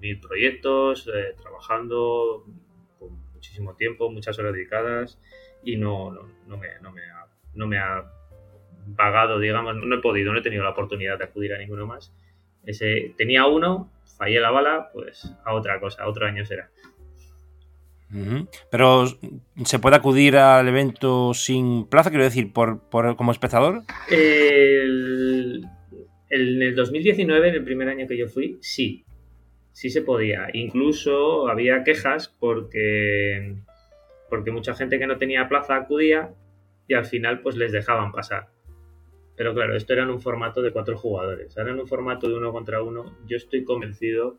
[0.00, 2.44] mil proyectos, eh, trabajando
[2.98, 5.20] con muchísimo tiempo, muchas horas dedicadas
[5.62, 7.02] y no, no, no, me, no, me,
[7.54, 8.10] no me ha
[8.96, 12.12] pagado, digamos, no he podido, no he tenido la oportunidad de acudir a ninguno más.
[12.64, 16.70] Ese, tenía uno, fallé la bala, pues a otra cosa, a otro año será.
[18.70, 19.06] Pero
[19.64, 22.10] ¿se puede acudir al evento sin plaza?
[22.10, 23.82] Quiero decir, por, por como espectador.
[24.10, 25.64] El,
[26.28, 29.04] el, en el 2019, en el primer año que yo fui, sí.
[29.72, 30.48] Sí se podía.
[30.52, 33.54] Incluso había quejas porque,
[34.28, 36.34] porque mucha gente que no tenía plaza acudía
[36.88, 38.48] y al final pues les dejaban pasar.
[39.40, 41.56] Pero claro, esto era en un formato de cuatro jugadores.
[41.56, 44.38] Ahora en un formato de uno contra uno, yo estoy convencido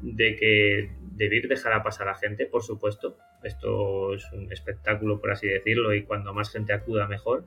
[0.00, 3.18] de que debir dejar a pasar a gente, por supuesto.
[3.42, 7.44] Esto es un espectáculo, por así decirlo, y cuando más gente acuda, mejor.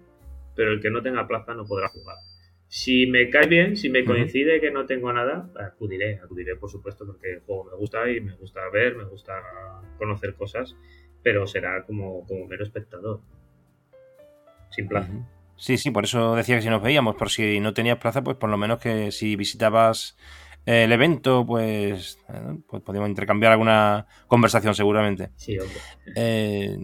[0.55, 2.17] Pero el que no tenga plaza no podrá jugar.
[2.67, 7.07] Si me cae bien, si me coincide que no tengo nada, acudiré, acudiré, por supuesto,
[7.07, 9.41] porque el juego me gusta y me gusta ver, me gusta
[9.97, 10.77] conocer cosas,
[11.23, 13.21] pero será como, como mero espectador,
[14.69, 15.11] sin plaza.
[15.11, 15.40] Uh -huh.
[15.55, 18.37] Sí, sí, por eso decía que si nos veíamos, por si no tenías plaza, pues
[18.37, 20.17] por lo menos que si visitabas
[20.65, 25.29] el evento, pues, eh, pues podíamos intercambiar alguna conversación seguramente.
[25.35, 25.77] Sí, hombre.
[26.15, 26.77] Eh,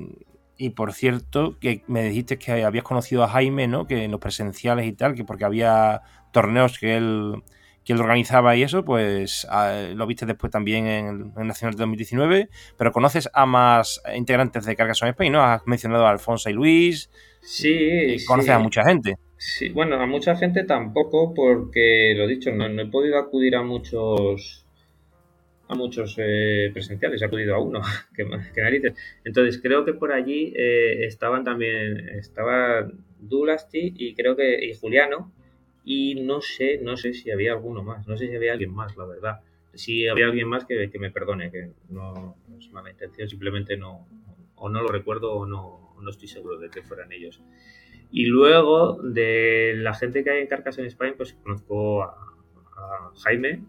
[0.57, 3.85] y por cierto, que me dijiste que habías conocido a Jaime, ¿no?
[3.85, 6.01] Que en los presenciales y tal, que porque había
[6.31, 7.43] torneos que él,
[7.87, 11.79] que él organizaba y eso, pues a, lo viste después también en el Nacional de
[11.79, 15.41] 2019, pero conoces a más integrantes de Carcassonne Spain, ¿no?
[15.41, 17.09] Has mencionado a Alfonso y Luis,
[17.47, 18.17] Sí.
[18.27, 18.51] Conoces sí.
[18.51, 19.15] a mucha gente.
[19.37, 23.63] Sí, bueno, a mucha gente tampoco, porque lo dicho, no, no he podido acudir a
[23.63, 24.65] muchos
[25.69, 27.81] a muchos eh, presenciales, he acudido a uno,
[28.15, 28.93] que, que, narices.
[29.23, 32.87] Entonces creo que por allí eh, estaban también, estaba
[33.19, 35.31] Dulasti y creo que y Juliano,
[35.89, 38.97] y no sé, no sé si había alguno más, no sé si había alguien más,
[38.97, 39.39] la verdad.
[39.73, 43.77] Si había alguien más que, que me perdone, que no, no es mala intención, simplemente
[43.77, 44.05] no,
[44.55, 47.41] o no lo recuerdo o no, no estoy seguro de que fueran ellos.
[48.11, 52.07] Y luego, de la gente que hay en Carcas en España, pues conozco a,
[52.75, 53.61] a Jaime,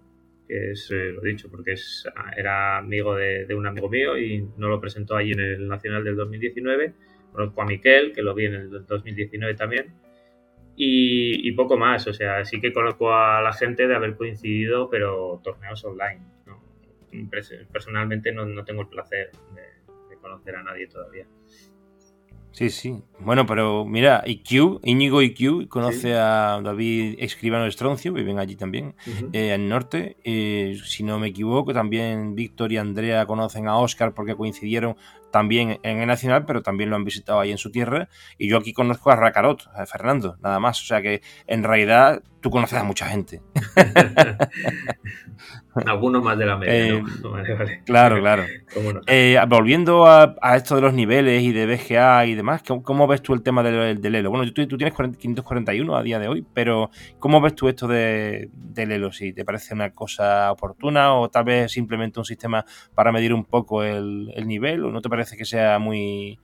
[0.48, 2.04] que es, eh, lo dicho, porque es,
[2.36, 6.16] era amigo de, un amigo mío y no lo presentó allí en el Nacional del
[6.16, 6.94] 2019.
[7.30, 10.07] Conozco a Miquel, que lo vi en el 2019 también.
[10.80, 15.40] Y, poco más, o sea, sí que conozco a la gente de haber coincidido, pero
[15.42, 16.20] torneos online.
[17.72, 19.32] Personalmente no, tengo el placer
[20.10, 21.26] de conocer a nadie todavía.
[22.58, 23.04] Sí, sí.
[23.20, 28.96] Bueno, pero mira, IQ, Íñigo IQ, conoce a David Escribano Estroncio, viven allí también,
[29.32, 30.16] eh, en norte.
[30.24, 34.96] Eh, si no me equivoco, también Víctor y Andrea conocen a Oscar porque coincidieron
[35.30, 38.08] también en el Nacional, pero también lo han visitado ahí en su tierra.
[38.38, 40.80] Y yo aquí conozco a Racarot, a Fernando, nada más.
[40.82, 43.42] O sea que en realidad tú conoces a mucha gente.
[45.86, 46.96] Algunos más de la media.
[46.96, 47.02] Eh,
[47.84, 48.44] claro, claro.
[49.06, 53.34] Eh, volviendo a, esto de los niveles y de BGA y demás, ¿cómo, ves tú
[53.34, 54.30] el tema del, del Elo?
[54.30, 58.50] Bueno, tú, tú, tienes 541 a día de hoy, pero ¿cómo ves tú esto de,
[58.52, 59.12] del Elo?
[59.12, 63.44] ¿Si te parece una cosa oportuna o tal vez simplemente un sistema para medir un
[63.44, 66.38] poco el, nivel o no te parece que sea muy,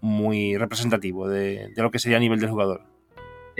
[0.00, 2.97] muy representativo de, de lo que sería a nivel del jugador?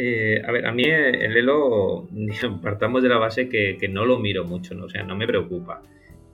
[0.01, 2.09] Eh, a ver, a mí el Elo,
[2.63, 5.83] partamos de la base que, no lo miro mucho, o sea, no me preocupa.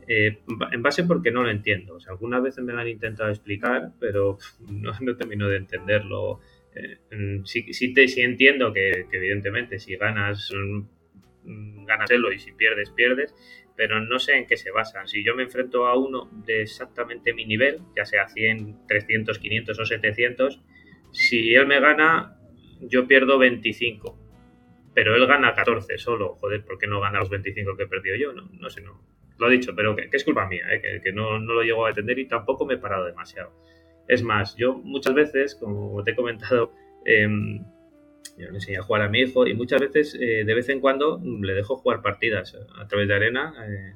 [0.07, 1.95] Eh, en base porque no lo entiendo.
[1.95, 4.37] O sea, algunas veces me lo han intentado explicar, pero
[4.69, 6.41] no, termino de entenderlo.
[6.75, 10.53] Eh, sí, sí, entiendo que, evidentemente si ganas,
[11.45, 13.35] mm, ganas Elo y si pierdes, pierdes,
[13.75, 15.09] pero no sé en qué se basan.
[15.09, 19.79] Si yo me enfrento a uno de exactamente mi nivel, ya sea 100, 300, 500
[19.79, 20.61] o 700,
[21.13, 22.37] si él me gana,
[22.89, 24.19] yo pierdo 25,
[24.95, 26.37] pero él gana 14 solo.
[26.37, 28.33] Joder, ¿por qué no gana los 25 que he perdido yo?
[28.33, 29.03] No, no sé, no.
[29.39, 31.01] Lo he dicho, pero que, es culpa mía, ¿eh?
[31.03, 33.53] que, no, no, lo llego a entender y tampoco me he parado demasiado.
[34.07, 36.73] Es más, yo muchas veces, como te he comentado,
[37.05, 37.59] em,
[38.39, 40.81] yo le enseñé a jugar a mi hijo y muchas veces, eh, de vez en
[40.81, 43.95] cuando, le dejo jugar partidas a través de arena eh,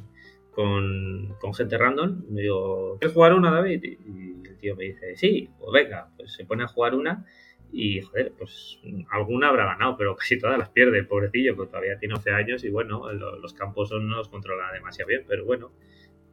[0.51, 2.25] con, con, gente random.
[2.31, 3.85] Me digo, ¿quieres jugar una, David?
[3.85, 7.27] Y, y el tío me dice, sí, pues venga, pues se pone a jugar una
[7.73, 12.15] y joder, pues alguna habrá ganado, pero casi todas las pierde, pobrecillo, que todavía tiene
[12.15, 15.73] 11 años y bueno, los campos no los controla demasiado bien, pero bueno,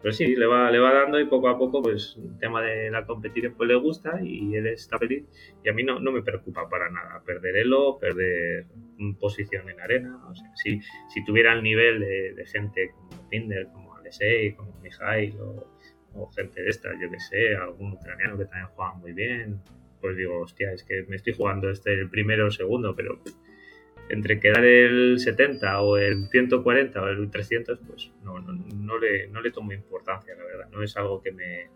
[0.05, 2.91] pero sí, le va, le va dando y poco a poco, pues el tema de
[2.91, 5.25] la competición pues le gusta y él está feliz.
[5.63, 8.67] Y a mí no, no me preocupa para nada perder elo, perder
[9.19, 13.95] posición en arena, o sea, si, si tuviera el nivel de, gente como Tinder, como
[13.95, 15.67] Alesei, como Mijail o,
[16.13, 19.59] o gente de esta, yo que sé, algún ucraniano que también juega muy bien,
[20.05, 23.19] pues digo, hostia, es que me estoy jugando este el primero o segundo, pero
[24.07, 29.27] entre quedar el 70 o el 140 o el 300, pues no, no, no, le,
[29.29, 30.69] no le tomo importancia, la verdad.
[30.71, 31.69] No es algo que me,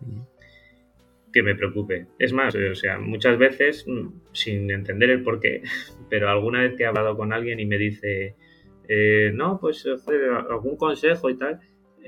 [1.34, 2.06] que me preocupe.
[2.20, 5.63] Es más, o sea, muchas veces, mm, sin entender el por qué,
[6.12, 8.36] pero alguna vez que he hablado con alguien y me dice,
[8.88, 11.62] eh, no, pues joder, algún consejo y tal,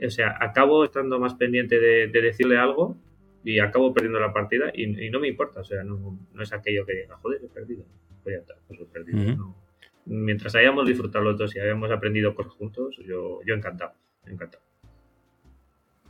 [0.05, 2.95] o sea, acabo estando más pendiente de decirle algo
[3.43, 6.93] y acabo perdiendo la partida y, no me importa, o sea, no, es aquello que
[6.93, 7.83] diga, joder, he perdido,
[8.23, 9.55] pues ya está, pues he perdido.
[10.05, 13.93] Mientras hayamos disfrutado los dos y hayamos aprendido cosas juntos, yo, yo encantado,
[14.25, 14.63] encantado.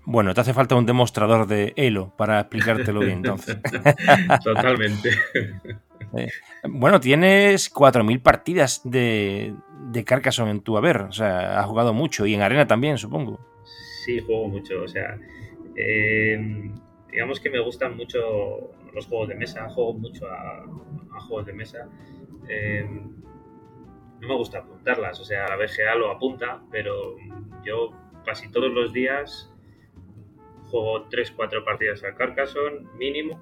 [0.04, 3.58] Bueno, te hace falta un demostrador de Elo para explicártelo bien, entonces.
[4.44, 5.12] Totalmente.
[6.14, 6.28] Eh,
[6.64, 9.54] bueno, tienes 4.000 partidas de,
[9.92, 13.40] de Carcassonne en tu haber, o sea, has jugado mucho y en arena también, supongo.
[14.04, 15.18] Sí, juego mucho, o sea,
[15.78, 16.70] eh,
[17.12, 20.66] digamos que me gustan mucho los juegos de mesa, juego mucho a,
[21.28, 21.90] juegos de mesa.
[22.48, 22.88] Eh,
[24.20, 27.18] no me gusta apuntarlas, o sea, la BGA lo apunta, pero
[27.64, 27.92] yo
[28.24, 29.52] casi todos los días
[30.72, 33.42] juego 3-4 partidas al Carcassonne mínimo.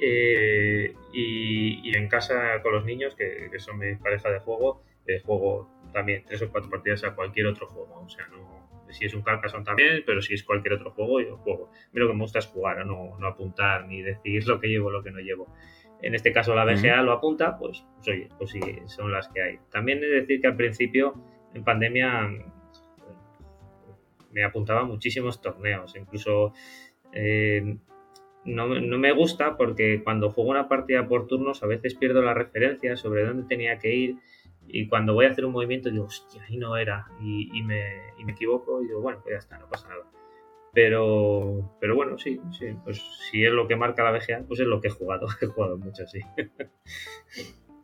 [0.00, 5.68] Eh, y, en casa con los niños, que, son mi pareja de juego, eh, juego
[5.92, 8.02] también 3 o 4 partidas a cualquier otro juego.
[8.04, 11.36] O sea, no, si es un Carcassonne también, pero si es cualquier otro juego, yo
[11.38, 11.70] juego.
[11.72, 14.90] A lo que me gusta es jugar, no, no apuntar ni decir lo que llevo,
[14.90, 15.46] lo que no llevo.
[16.00, 19.42] En este caso la BGA lo apunta, pues, pues, oye, pues sí, son las que
[19.42, 19.58] hay.
[19.70, 21.14] También he de decir que al principio,
[21.54, 22.28] en pandemia,
[24.30, 26.52] me apuntaba muchísimos torneos, incluso
[27.12, 27.78] eh,
[28.44, 32.34] no, no, me gusta porque cuando juego una partida por turnos a veces pierdo la
[32.34, 34.16] referencia sobre dónde tenía que ir
[34.68, 37.06] y cuando voy a hacer un movimiento digo, hostia, ahí no era.
[37.20, 40.04] Y, me, y, me, equivoco y digo, bueno, pues ya está, no pasa nada.
[40.72, 44.66] Pero, pero bueno, sí, sí, pues si es lo que marca la BGA, pues es
[44.66, 45.26] lo que he jugado.
[45.40, 46.20] He jugado mucho, sí.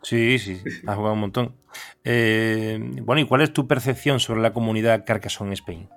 [0.03, 1.57] Sí, sí, has jugado un montón.
[2.05, 5.89] Eh, bueno, ¿y cuál es tu percepción sobre la comunidad Carcassonne Spain?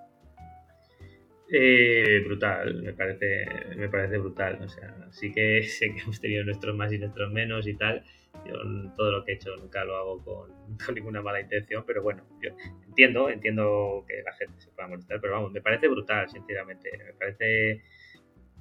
[1.50, 3.46] Eh, brutal, me parece,
[3.78, 4.60] me parece brutal.
[4.64, 8.04] O sea, sí que sé que hemos tenido nuestros más y nuestros menos y tal.
[8.46, 8.56] Yo
[8.96, 10.24] todo lo que he hecho nunca lo hago
[10.86, 12.52] con, ninguna mala intención, pero bueno, yo
[12.88, 16.92] entiendo, entiendo que la gente se pueda molestar, pero vamos, me parece brutal, sinceramente.
[16.98, 17.84] Me parece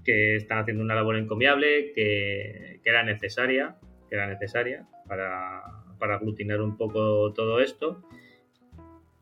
[0.05, 3.77] que están haciendo una labor encomiable, que, que era necesaria,
[4.09, 5.63] que era necesaria para,
[5.99, 8.05] para aglutinar un poco todo esto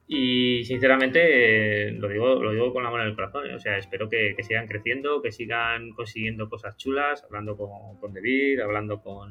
[0.07, 3.49] y sinceramente, lo, digo, lo digo con la mano en el corazón.
[3.49, 3.55] ¿eh?
[3.55, 8.61] O sea, espero que, sigan creciendo, que sigan consiguiendo cosas chulas, hablando con, con David,
[8.61, 9.31] hablando con,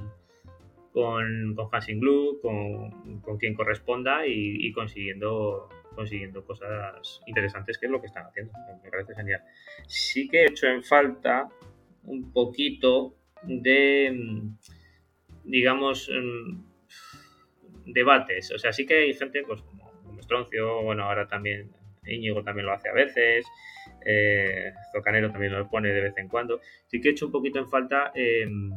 [0.91, 2.01] con, con Hansing
[2.41, 8.53] con, con, quien corresponda y, consiguiendo, consiguiendo cosas interesantes, que es lo que están haciendo.
[8.83, 9.41] Me parece genial.
[9.85, 11.49] Sí que he hecho en falta
[12.05, 14.41] un poquito de,
[15.43, 16.73] digamos, mm,
[17.85, 18.51] debates.
[18.51, 19.61] O sea, sí que hay gente, pues
[20.83, 21.71] Bueno, ahora también
[22.05, 23.45] Íñigo también lo hace a veces,
[24.05, 26.61] eh, Zocanero también lo pone de vez en cuando.
[26.87, 28.71] Sí que he hecho un poquito en falta em,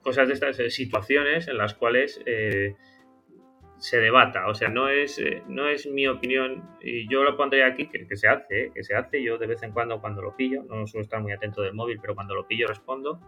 [0.00, 2.74] cosas de estas eh, situaciones en las cuales eh,
[3.78, 4.48] se debata.
[4.48, 8.28] O sea, no es, no es mi opinión, y yo lo pondré aquí, que, se
[8.28, 9.22] hace, que se hace.
[9.22, 11.98] Yo de vez en cuando cuando lo pillo, no suelo estar muy atento del móvil,
[12.00, 13.20] pero cuando lo pillo respondo.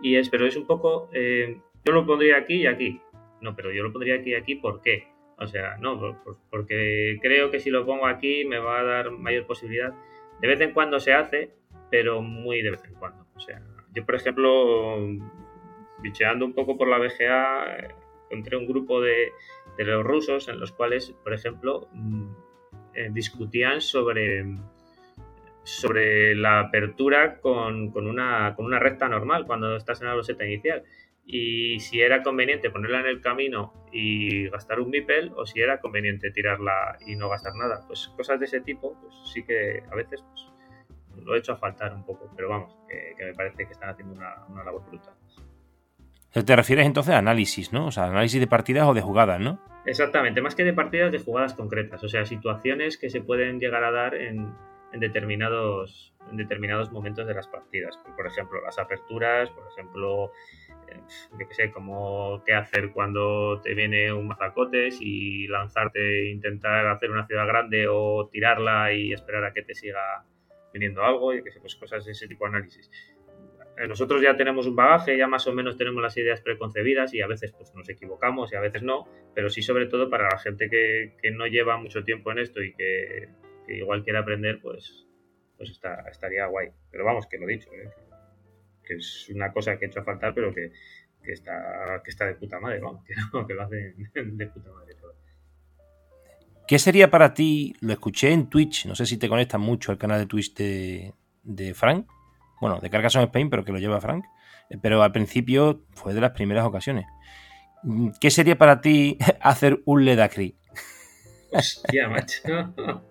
[0.00, 3.00] Y es, pero es un poco, yo lo pondría aquí y aquí.
[3.40, 5.11] No, pero yo lo pondría aquí y aquí, ¿por qué?
[5.42, 9.46] O sea, no, porque creo que si lo pongo aquí me va a dar mayor
[9.46, 9.92] posibilidad.
[10.40, 11.50] De vez en cuando se hace,
[11.90, 13.26] pero muy de vez en cuando.
[13.34, 13.60] O sea,
[13.94, 14.98] yo por ejemplo,
[16.00, 17.94] bicheando un poco por la BGA,
[18.30, 19.32] encontré un grupo de,
[19.78, 22.30] los rusos en los cuales, por ejemplo, mm,
[22.94, 24.44] eh, discutían sobre,
[25.62, 30.44] sobre la apertura con, con, una, con una recta normal cuando estás en la loseta
[30.44, 30.84] inicial
[31.24, 35.80] y si era conveniente ponerla en el camino y gastar un MIPEL o si era
[35.80, 37.84] conveniente tirarla y no gastar nada.
[37.86, 41.56] Pues cosas de ese tipo, pues sí que a veces pues, lo he hecho a
[41.56, 45.14] faltar un poco, pero vamos, que, me parece que están haciendo una, una labor brutal.
[46.32, 47.86] Te refieres entonces a análisis, ¿no?
[47.86, 49.60] O sea, análisis de partidas o de jugadas, ¿no?
[49.84, 53.84] Exactamente, más que de partidas, de jugadas concretas, o sea, situaciones que se pueden llegar
[53.84, 54.54] a dar en,
[54.92, 57.98] en determinados, en determinados momentos de las partidas.
[58.16, 60.32] Por ejemplo, las aperturas, por ejemplo,
[60.96, 67.10] yo qué sé, como qué hacer cuando te viene un mazacotes y lanzarte, intentar hacer
[67.10, 70.24] una ciudad grande o tirarla y esperar a que te siga
[70.72, 72.90] viniendo algo, y que sé, pues cosas de ese tipo de análisis.
[73.76, 77.22] Eh, nosotros ya tenemos un bagaje, ya más o menos tenemos las ideas preconcebidas y
[77.22, 80.38] a veces pues nos equivocamos y a veces no, pero sí sobre todo para la
[80.38, 83.28] gente que, que no lleva mucho tiempo en esto y que,
[83.66, 85.06] que igual quiere aprender, pues,
[85.56, 86.68] pues está, estaría guay.
[86.90, 87.88] Pero vamos, que lo dicho, ¿eh?
[88.84, 90.72] Que es una cosa que he hecho a faltar, pero que,
[91.24, 93.04] está, que está de puta madre, vamos,
[93.46, 95.14] que, lo hace de puta madre todo.
[96.66, 97.74] ¿Qué sería para ti?
[97.80, 101.74] Lo escuché en Twitch, no sé si te conectas mucho al canal de Twitch de,
[101.74, 102.06] Frank,
[102.60, 104.24] bueno, de Carcassonne Spain, pero que lo lleva Frank,
[104.70, 107.06] eh, pero al principio fue de las primeras ocasiones.
[108.20, 110.56] ¿Qué sería para ti hacer un Ledacri?
[111.52, 112.42] Hostia, macho.
[112.48, 113.02] no,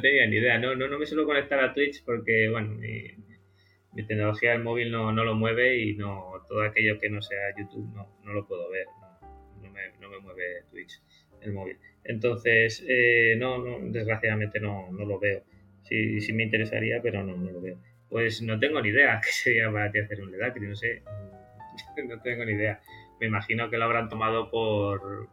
[0.00, 0.58] tenía ni idea.
[0.58, 3.14] No, no, no me suelo conectar a Twitch porque, bueno, mi
[3.94, 7.92] tecnología del móvil no, no, lo mueve y no todo aquello que no sea YouTube
[7.94, 8.86] no, no lo puedo ver.
[9.62, 11.00] No, me, no, me, mueve Twitch
[11.42, 11.76] el móvil.
[12.04, 15.42] Entonces, eh, no, desgraciadamente no, no lo veo.
[15.82, 17.78] Sí, sí me interesaría, pero no, no lo veo.
[18.08, 21.02] Pues no tengo ni idea qué sería para ti hacer un Ledacri, no sé.
[22.08, 22.80] no tengo ni idea.
[23.20, 25.28] Me imagino que lo habrán tomado por,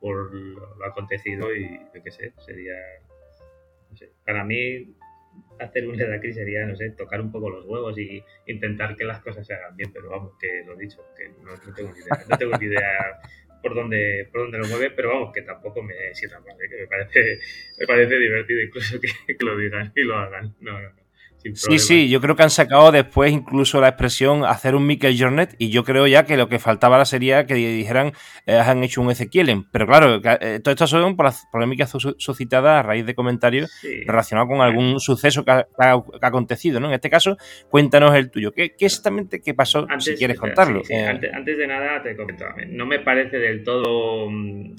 [0.00, 2.74] por lo acontecido y yo qué sé, sería...
[3.90, 4.10] No sé.
[4.24, 4.96] Para mí
[5.58, 9.20] hacer un Ledacri sería, no sé, tocar un poco los huevos y intentar que las
[9.20, 12.24] cosas se hagan bien, pero vamos, que lo he dicho, que no, tengo ni idea,
[12.28, 13.20] no tengo ni idea
[13.62, 16.68] por dónde, por dónde lo mueve, pero vamos, que tampoco me sienta mal, ¿eh?
[16.68, 17.38] que me parece,
[17.78, 19.08] me parece divertido incluso que,
[19.44, 20.54] lo digan y lo hagan.
[20.60, 21.05] No, no.
[21.54, 25.54] Sí, sí, yo creo que han sacado después incluso la expresión hacer un Michael Jornet
[25.58, 28.12] y yo creo ya que lo que faltaba sería que dijeran
[28.46, 29.64] eh, han hecho un Ezequielen.
[29.70, 33.70] Pero claro, eh, todo esto son por las polémicas suscitadas a raíz de comentarios
[34.06, 35.66] relacionados con algún suceso que ha,
[36.22, 36.88] acontecido, ¿no?
[36.88, 37.36] En este caso,
[37.68, 38.52] cuéntanos el tuyo.
[38.52, 40.82] ¿Qué, exactamente qué pasó, si quieres contarlo?
[40.88, 44.74] Eh, antes, de nada te comento, no me parece del todo mm,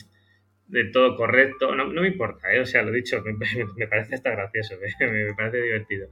[0.67, 3.23] del todo correcto, no, me importa, o sea, lo dicho,
[3.77, 6.07] me, parece hasta gracioso, me parece divertido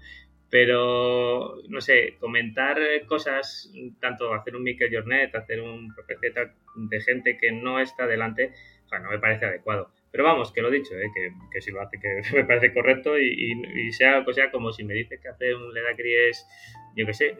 [0.49, 2.77] pero no sé, comentar
[3.07, 8.51] cosas, tanto hacer un Mickey Jornet, hacer un PPZ de gente que no está delante,
[8.85, 9.91] o sea, no me parece adecuado.
[10.11, 11.09] Pero vamos, que lo he dicho, ¿eh?
[11.13, 14.71] que, que, si lo hace, que me parece correcto y, y, sea, pues sea como
[14.71, 16.47] si me dice que hacer un Ledacri es,
[16.95, 17.35] yo qué sé,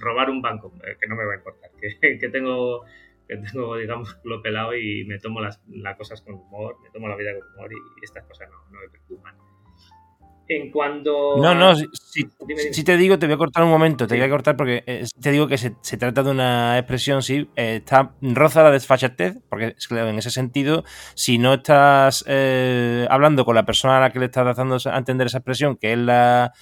[0.00, 2.84] robar un banco, eh, que no me va a importar, que, que tengo
[3.26, 5.60] que tengo, digamos, lo pelado y me tomo las,
[5.96, 8.88] cosas con humor, me tomo la vida con humor y, estas cosas no, no me
[8.88, 9.49] preocupan.
[10.52, 11.36] En cuanto.
[11.36, 14.56] No, no, si, te digo, te voy a cortar un momento, te voy a cortar
[14.56, 18.72] porque eh, te digo que se, trata de una expresión, sí, eh, está roza la
[18.72, 20.82] desfachatez, porque en ese sentido,
[21.14, 24.98] si no estás eh, hablando con la persona a la que le estás dando a
[24.98, 26.52] entender esa expresión, que es la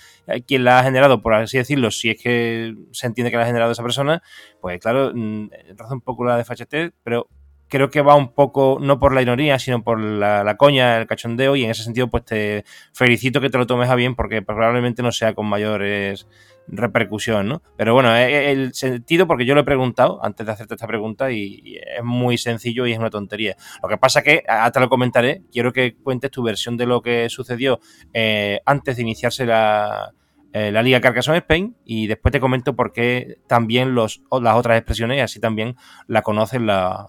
[0.47, 3.47] quien la ha generado, por así decirlo, si es que se entiende que la ha
[3.47, 4.23] generado esa persona,
[4.61, 7.31] pues claro, mm, roza un poco la desfachatez, pero
[7.69, 11.57] creo que va un poco, no por la ironía, sino por la, coña, el cachondeo,
[11.57, 15.03] y en ese sentido, pues te felicito que te lo tomes a bien, porque probablemente
[15.03, 16.27] no sea con mayores
[16.71, 17.63] repercusión, ¿no?
[17.77, 21.77] Pero bueno, el sentido, porque yo lo he preguntado antes de hacerte esta pregunta y
[21.77, 23.57] es muy sencillo y es una tontería.
[23.83, 27.29] Lo que pasa que, hasta lo comentaré, quiero que cuentes tu versión de lo que
[27.31, 27.81] sucedió
[28.13, 30.13] eh, antes de iniciarse la,
[30.53, 34.79] eh, la Liga Carcassonne Spain y después te comento por qué también los, las otras
[34.79, 35.77] expresiones y así también
[36.07, 37.07] la conocen las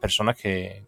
[0.00, 0.84] personas que,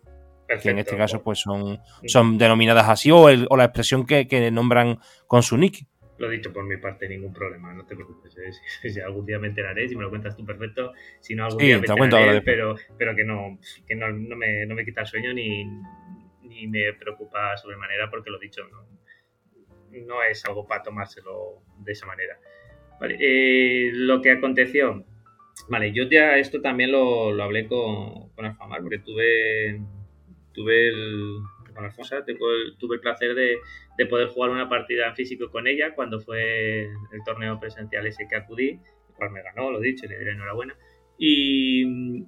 [0.48, 5.42] en este caso pues son, son denominadas así o, o la expresión que, nombran con
[5.42, 5.86] su nick.
[6.18, 8.34] Lo dicho por mi parte, ningún problema, no te preocupes.
[8.38, 8.50] ¿eh?
[8.90, 11.78] Si, algún día me enteraré, si me lo cuentas tú perfecto, si no algún día
[11.78, 15.34] me enteraré, pero, pero que, no, que no, no, me, no me quita el sueño
[15.34, 15.66] ni,
[16.42, 18.86] ni me preocupa sobremanera porque lo dicho, no,
[20.02, 22.38] no es algo para tomárselo de esa manera.
[23.02, 25.04] Eh, lo que aconteció,
[25.68, 29.80] vale, yo ya esto también lo, hablé con, con Alfamar, porque tuve,
[30.52, 31.38] tuve el,
[31.76, 32.16] con Alfonso,
[32.78, 37.24] tuve el placer de, poder jugar una partida en físico con ella cuando fue el
[37.24, 40.76] torneo presencial ese que acudí, el cual me ganó, lo dicho, le diré enhorabuena.
[41.18, 42.24] Y,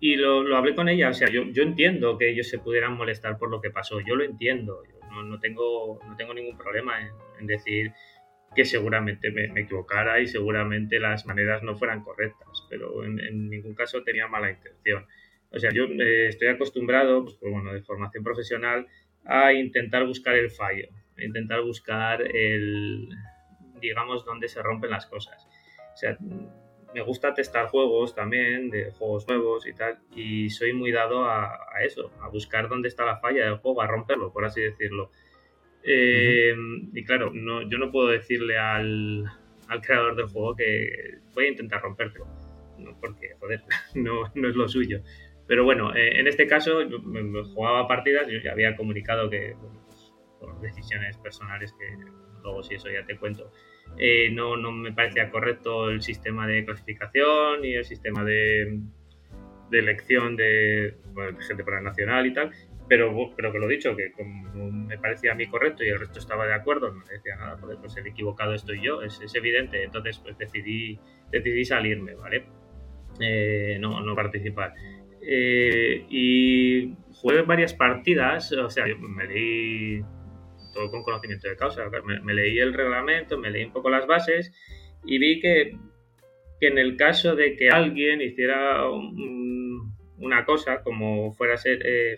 [0.00, 3.38] y lo, hablé con ella, o sea, yo, yo entiendo que ellos se pudieran molestar
[3.38, 4.82] por lo que pasó, yo lo entiendo,
[5.22, 7.00] no, tengo, no tengo ningún problema
[7.38, 7.92] en, decir
[8.54, 14.02] que seguramente me, equivocara y seguramente las maneras no fueran correctas, pero en, ningún caso
[14.04, 15.06] tenía mala intención.
[15.50, 18.86] O sea, yo eh, estoy acostumbrado, pues, bueno, de formación profesional,
[19.24, 20.88] a intentar buscar el fallo,
[21.18, 23.08] a intentar buscar el,
[23.80, 25.46] digamos, dónde se rompen las cosas.
[25.92, 26.16] O sea,
[26.94, 31.58] me gusta testar juegos también, de juegos nuevos y tal, y soy muy dado a,
[31.84, 35.10] eso, a buscar dónde está la falla del juego, a romperlo, por así decirlo.
[35.84, 36.54] Eh,
[36.92, 39.24] y claro, no, yo no puedo decirle al,
[39.82, 42.26] creador del juego que voy a intentar rompértelo,
[43.00, 43.62] porque, joder,
[43.94, 45.02] no, no es lo suyo.
[45.46, 49.56] Pero bueno, eh, en este caso yo me, jugaba partidas, yo ya había comunicado que,
[49.60, 51.96] pues, por decisiones personales, que
[52.42, 53.50] luego si eso ya te cuento,
[53.98, 58.80] eh, no, no, me parecía correcto el sistema de clasificación y el sistema de,
[59.70, 60.96] elección de,
[61.46, 62.50] gente para el nacional y tal,
[62.88, 65.98] pero, pero que lo he dicho, que como me parecía a mí correcto y el
[65.98, 69.84] resto estaba de acuerdo, no decía nada, pues el equivocado estoy yo, es, es evidente,
[69.84, 70.98] entonces pues decidí,
[71.30, 72.46] decidí salirme, ¿vale?
[73.20, 74.74] Eh, no, no participar.
[75.24, 80.02] Eh, y jugué varias partidas, o sea, me leí
[80.72, 81.84] todo con conocimiento de causa.
[82.04, 84.52] Me, leí el reglamento, me leí un poco las bases
[85.04, 85.76] y vi que,
[86.60, 88.88] que en el caso de que alguien hiciera
[90.18, 92.16] una cosa, como fuera a ser eh,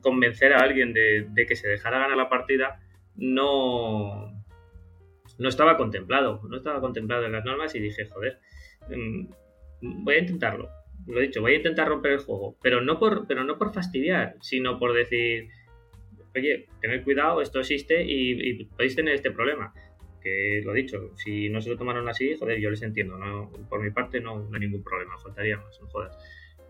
[0.00, 2.80] convencer a alguien de, que se dejara ganar la partida,
[3.16, 4.32] no,
[5.38, 6.40] no estaba contemplado.
[6.48, 8.38] No estaba contemplado en las normas y dije, joder,
[8.88, 10.68] mm, voy a intentarlo.
[11.06, 13.72] Lo he dicho, voy a intentar romper el juego, pero no por, pero no por
[13.72, 15.48] fastidiar, sino por decir,
[16.34, 19.72] oye, tener cuidado, esto existe y, podéis tener este problema.
[20.20, 23.16] Que lo dicho, si no se lo tomaron así, joder, yo les entiendo.
[23.16, 26.18] No, por mi parte no, hay ningún problema, faltaría más, no jodas.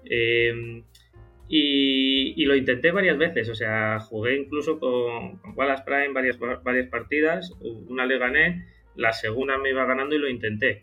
[0.04, 0.84] Em,
[1.48, 6.88] y, lo intenté varias veces, o sea, jugué incluso con, con Wallace Prime varias, varias
[6.88, 10.82] partidas, una le gané, la segunda me iba ganando y lo intenté.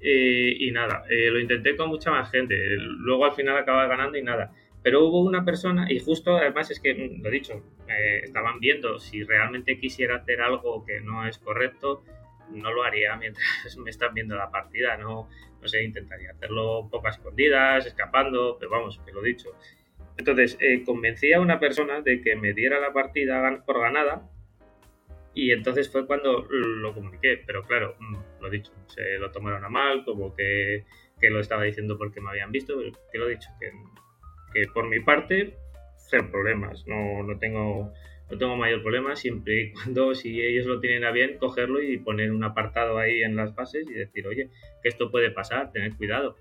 [0.00, 4.16] Eh, y nada, eh, lo intenté con mucha más gente, luego al final acababa ganando
[4.16, 4.52] y nada.
[4.82, 7.62] Pero hubo una persona, y justo además es que, mm, lo dicho,
[8.22, 12.04] estaban viendo si realmente quisiera hacer algo que no es correcto,
[12.50, 13.44] no lo haría mientras
[13.78, 15.28] me están viendo la partida, no,
[15.60, 19.50] no sé, intentaría hacerlo un poco escondidas, escapando, pero vamos, que lo dicho.
[20.16, 24.28] Entonces, eh, convencí a una persona de que me diera la partida por ganada
[25.32, 29.68] y entonces fue cuando lo comuniqué, pero claro, mm, lo dicho, se lo tomaron a
[29.68, 30.84] mal, como que,
[31.20, 32.78] que lo estaba diciendo porque me habían visto,
[33.12, 33.72] que lo he dicho, que
[34.52, 35.54] que por mi parte,
[35.96, 37.92] ser problemas, no, no, tengo,
[38.30, 41.98] no tengo mayor problema siempre y cuando, si ellos lo tienen a bien, cogerlo y
[41.98, 44.50] poner un apartado ahí en las bases y decir, oye,
[44.82, 46.36] que esto puede pasar, tened cuidado.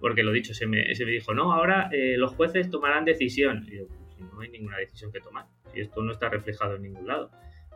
[0.00, 3.66] Porque lo dicho, se me, se me dijo, no, ahora eh, los jueces tomarán decisión.
[3.70, 5.44] Y yo, pues, no hay ninguna decisión que tomar,
[5.74, 7.30] y esto no está reflejado en ningún lado.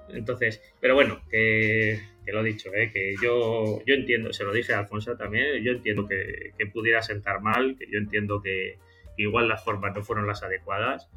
[0.08, 2.90] Entonces, pero bueno, que, que lo dicho, ¿eh?
[2.92, 7.02] que yo, yo entiendo, se lo dije a Alfonso también, yo entiendo que, que pudiera
[7.02, 8.78] sentar mal, que yo entiendo que,
[9.16, 11.08] igual las formas no fueron las adecuadas.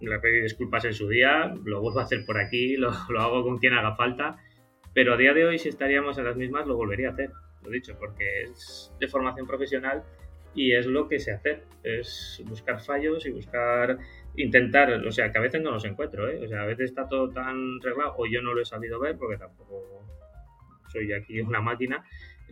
[0.00, 3.42] Le pedí disculpas en su día, lo vuelvo a hacer por aquí, lo, lo hago
[3.42, 4.36] con quien haga falta,
[4.94, 7.30] pero a día de hoy si estaríamos en las mismas lo volvería a hacer,
[7.62, 10.04] lo dicho, porque es de formación profesional
[10.54, 13.98] y es lo que sé hacer, es buscar fallos y buscar,
[14.36, 16.44] intentar, o sea, que a veces no los encuentro, ¿eh?
[16.44, 19.16] o sea, a veces está todo tan reglado o yo no lo he sabido ver
[19.16, 20.04] porque tampoco
[20.88, 22.04] soy aquí una máquina,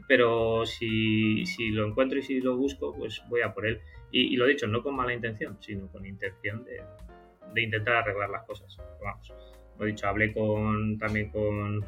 [0.07, 3.81] pero si, si lo encuentro y si lo busco, pues voy a por él.
[4.11, 6.81] Y, y lo dicho, no con mala intención, sino con intención de,
[7.53, 8.77] de intentar arreglar las cosas.
[9.03, 9.33] Vamos,
[9.79, 11.85] lo dicho, hablé con, también con,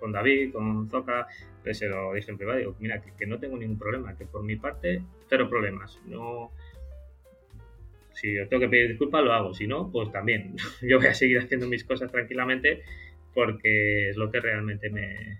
[0.00, 1.26] con David, con Zoca,
[1.62, 4.26] pues se lo dije en privado, digo, mira, que, que, no tengo ningún problema, que
[4.26, 6.00] por mi parte, cero problemas.
[6.06, 6.50] No,
[8.14, 10.56] si tengo que pedir disculpas, lo hago, si no, pues también.
[10.82, 12.82] Yo voy a seguir haciendo mis cosas tranquilamente
[13.34, 15.38] porque es lo que realmente me,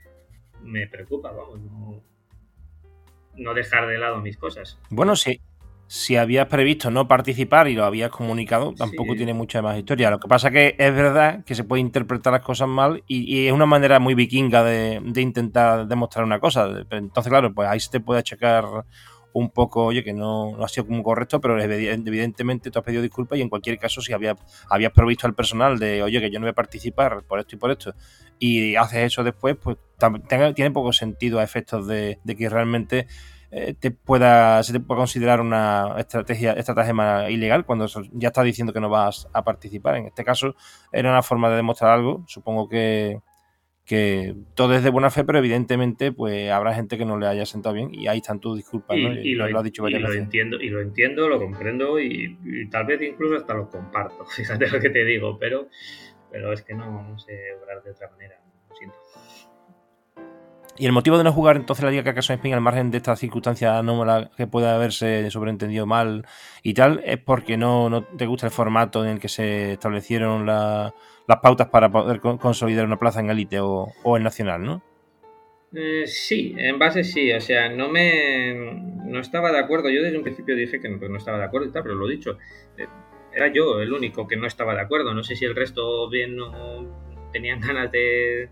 [0.63, 2.03] me preocupa, vamos, no,
[3.37, 4.79] no dejar de lado mis cosas.
[4.91, 5.41] Bueno, sí,
[5.87, 9.19] si habías previsto no participar y lo habías comunicado, tampoco sí.
[9.19, 10.11] tiene mucha más historia.
[10.11, 13.47] Lo que pasa que es verdad que se puede interpretar las cosas mal y, y
[13.47, 16.87] es una manera muy vikinga de, de, intentar demostrar una cosa.
[16.91, 18.65] Entonces, claro, pues ahí se te puede achacar
[19.35, 23.03] un poco, oye, que no, no ha sido como correcto, pero evidentemente tú has pedido
[23.03, 24.37] disculpas y en cualquier caso si habías,
[24.69, 27.59] habías provisto al personal de, oye, que yo no voy a participar por esto y
[27.59, 27.95] por esto,
[28.39, 29.77] y haces eso después, pues
[30.55, 33.07] tiene poco sentido a efectos de, de que realmente
[33.55, 38.73] eh, te pueda, se te pueda considerar una estrategia, estratagema ilegal cuando ya estás diciendo
[38.73, 39.97] que no vas a participar.
[39.97, 40.55] En este caso
[40.91, 42.25] era una forma de demostrar algo.
[42.27, 43.21] Supongo que,
[43.85, 47.45] que todo es de buena fe, pero evidentemente pues habrá gente que no le haya
[47.45, 48.97] sentado bien y ahí están tus disculpas.
[48.97, 49.15] Y, ¿no?
[49.15, 50.17] y, y lo, lo, has dicho varias y veces.
[50.17, 54.25] Lo entiendo, y lo entiendo, lo comprendo y, y, tal vez incluso hasta lo comparto.
[54.37, 55.69] Fíjate lo que te digo, pero,
[56.31, 58.41] pero es que no, no sé obrar de otra manera.
[58.71, 58.97] Lo siento.
[60.79, 63.15] Y el motivo de no jugar entonces la Liga Carcassonne Spin al margen de esta
[63.15, 66.27] circunstancia anómala que puede haberse sobreentendido mal
[66.63, 70.47] y tal, es porque no, no te gusta el formato en el que se establecieron
[70.47, 70.95] la,
[71.29, 74.83] las pautas para poder consolidar una plaza en élite o, o en nacional, ¿no?
[75.75, 78.55] Eh, sí, en base sí, o sea, no me
[79.05, 79.89] no estaba de acuerdo.
[79.89, 82.07] Yo desde un principio dije que no, no estaba de acuerdo y tal, pero lo
[82.07, 82.39] dicho,
[82.77, 82.87] eh,
[83.35, 85.15] era yo el único que no estaba de acuerdo.
[85.15, 88.51] No sé si el resto bien no tenían ganas de,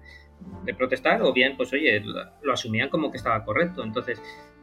[0.64, 2.02] de protestar o bien, pues oye,
[2.42, 3.82] lo asumían como que estaba correcto.
[3.82, 4.20] Entonces,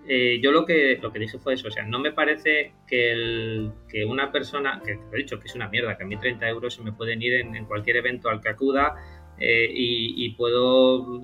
[0.10, 3.12] eh, yo lo que, lo que dije fue eso, o sea, no me parece que,
[3.12, 6.18] el, que una persona, que te he dicho que es una mierda, que a mí
[6.18, 8.96] 30 euros se me pueden ir en, en cualquier evento al que acuda
[9.38, 11.22] eh, y, y, puedo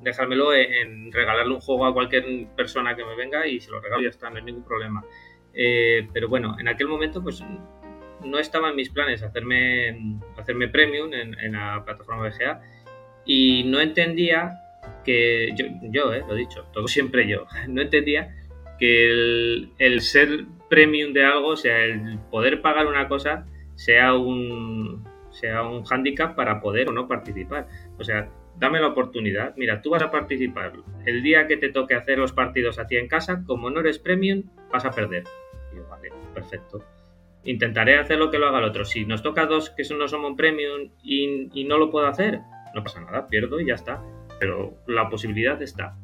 [0.00, 3.80] dejármelo en, en, regalarle un juego a cualquier persona que me venga y se lo
[3.80, 5.04] regalo y ya está, no hay ningún problema.
[5.52, 7.42] Eh, pero bueno, en aquel momento pues
[8.24, 12.62] no estaba en mis planes hacerme, hacerme premium en, en la plataforma BGA
[13.24, 14.58] y no entendía
[15.04, 18.34] que yo, yo eh, lo he dicho, todo siempre yo, no entendía
[18.78, 23.46] que el, ser premium de algo, o sea, el poder pagar una cosa,
[23.76, 27.68] sea un, sea un hándicap para poder o no participar.
[27.98, 29.54] O sea, dame la oportunidad.
[29.56, 30.72] Mira, tú vas a participar.
[31.04, 34.44] El día que te toque hacer los partidos a en casa, como no eres premium,
[34.72, 35.24] vas a perder.
[35.72, 36.82] Y yo, vale, perfecto.
[37.44, 38.84] Intentaré hacer lo que lo haga el otro.
[38.84, 42.40] Si nos toca dos que no somos premium y no lo puedo hacer,
[42.74, 44.02] no pasa nada, pierdo y ya está.
[44.40, 45.96] Pero la posibilidad está.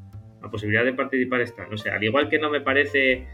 [0.42, 1.66] La posibilidad de participar está.
[1.66, 3.26] No sé, al igual que no me parece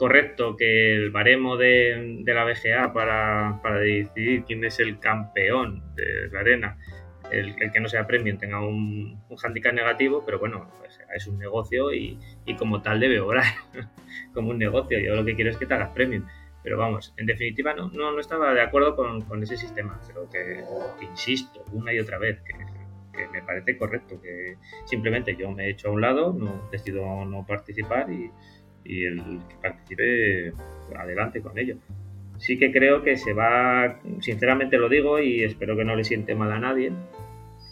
[0.00, 6.30] correcto que el baremo de, la BGA para, para, decidir quién es el campeón de
[6.32, 6.78] la arena,
[7.30, 11.38] el, que no sea premium, tenga un, un handicap negativo, pero bueno, pues es un
[11.38, 13.44] negocio y, y como tal debe obrar
[14.34, 14.98] como un negocio.
[14.98, 16.24] Yo lo que quiero es que te hagas premium.
[16.62, 20.28] Pero vamos, en definitiva no, no, no estaba de acuerdo con, con, ese sistema, pero
[20.28, 20.62] que,
[21.04, 22.52] insisto una y otra vez, que,
[23.16, 27.24] que, me parece correcto, que simplemente yo me he hecho a un lado, no decido
[27.24, 28.30] no participar y,
[28.84, 30.52] y el que participe
[30.96, 31.76] adelante con ello.
[32.38, 36.34] Sí que creo que se va, sinceramente lo digo y espero que no le siente
[36.34, 36.92] mal a nadie,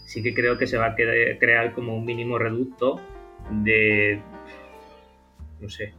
[0.07, 3.01] sí que creo que se va a crear como un mínimo reducto
[3.51, 4.21] de,
[5.61, 5.95] no sé,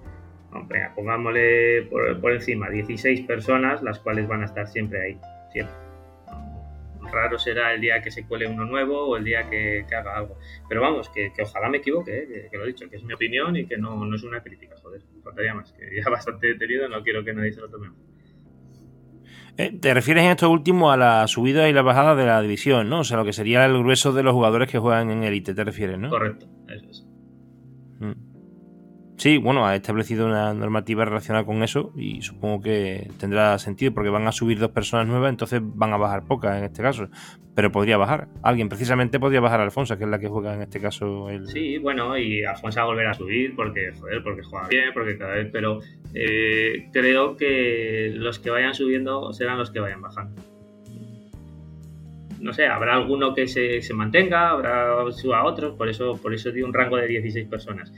[0.51, 5.19] Venga, pongámosle por, por, encima 16 personas, las cuales van a estar siempre ahí,
[5.51, 5.75] siempre.
[7.11, 10.17] Raro será el día que se cuele uno nuevo o el día que, que haga
[10.17, 10.37] algo.
[10.67, 12.27] Pero vamos, que, que ojalá me equivoque, ¿eh?
[12.27, 14.41] que, que, lo he dicho, que es mi opinión y que no, no es una
[14.41, 17.89] crítica, joder, faltaría más, que ya bastante detenido, no quiero que nadie se lo tome.
[19.57, 22.89] Eh, te refieres en esto último a la subida y la bajada de la división,
[22.89, 22.99] ¿no?
[22.99, 25.63] O sea, lo que sería el grueso de los jugadores que juegan en élite, te
[25.63, 26.09] refieres, ¿no?
[26.09, 27.08] Correcto, eso es.
[29.19, 34.09] Sí, bueno, ha establecido una normativa relacionada con eso y supongo que tendrá sentido porque
[34.09, 37.09] van a subir dos personas nuevas, entonces van a bajar pocas en este caso.
[37.53, 38.29] Pero podría bajar.
[38.43, 41.29] Alguien precisamente podría bajar a Alfonso, que es la que juega en este caso.
[41.29, 41.47] El...
[41.47, 45.17] Sí, bueno, y Alfonso va a volver a subir porque, joder, porque juega bien, porque
[45.17, 45.49] cada vez.
[45.51, 45.81] Pero
[46.13, 50.41] eh, creo que los que vayan subiendo serán los que vayan bajando.
[52.39, 56.53] No sé, habrá alguno que se, se mantenga, habrá suba otros, por eso, por eso
[56.53, 57.91] di un rango de 16 personas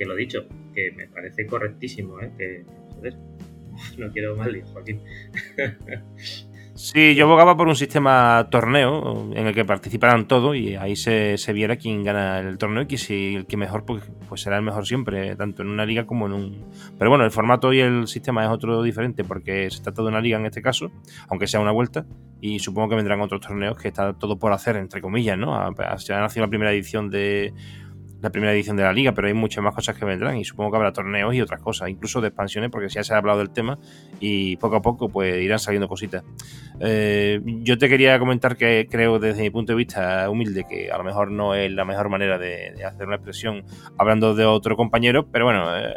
[0.00, 2.30] que lo dicho, que me parece correctísimo, ¿eh?
[2.38, 3.16] que, joder,
[3.98, 5.02] no quiero mal, Joaquín.
[6.72, 11.36] Sí, yo abogaba por un sistema torneo en el que participaran todos y ahí se,
[11.52, 14.62] viera quién gana el torneo y que si el que mejor pues, pues, será el
[14.62, 16.64] mejor siempre, tanto en una liga como en un...
[16.96, 20.22] Pero bueno, el formato y el sistema es otro diferente porque se trata de una
[20.22, 20.90] liga en este caso,
[21.28, 22.06] aunque sea una vuelta,
[22.40, 25.52] y supongo que vendrán otros torneos que está todo por hacer, entre comillas, ¿no?
[25.98, 27.52] Se ha nacido la primera edición de,
[28.20, 30.70] la primera edición de la liga, pero hay muchas más cosas que vendrán y supongo
[30.70, 33.50] que habrá torneos y otras cosas, incluso de expansiones, porque ya se ha hablado del
[33.50, 33.78] tema
[34.20, 36.22] y poco a poco pues irán saliendo cositas.
[36.80, 40.98] Eh, yo te quería comentar que creo desde mi punto de vista humilde que a
[40.98, 43.64] lo mejor no es la mejor manera de, hacer una expresión
[43.98, 45.94] hablando de otro compañero, pero bueno, eh,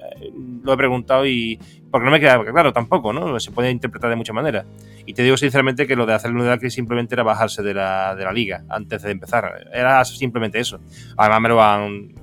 [0.64, 1.60] lo he preguntado y
[1.94, 3.40] porque no me queda claro tampoco, ¿no?
[3.40, 4.66] Se puede interpretar de muchas maneras.
[5.06, 8.16] Y te digo sinceramente que lo de hacer el que simplemente era bajarse de la,
[8.16, 9.68] de la liga antes de empezar.
[9.72, 10.80] Era simplemente eso.
[11.16, 12.16] Además me lo han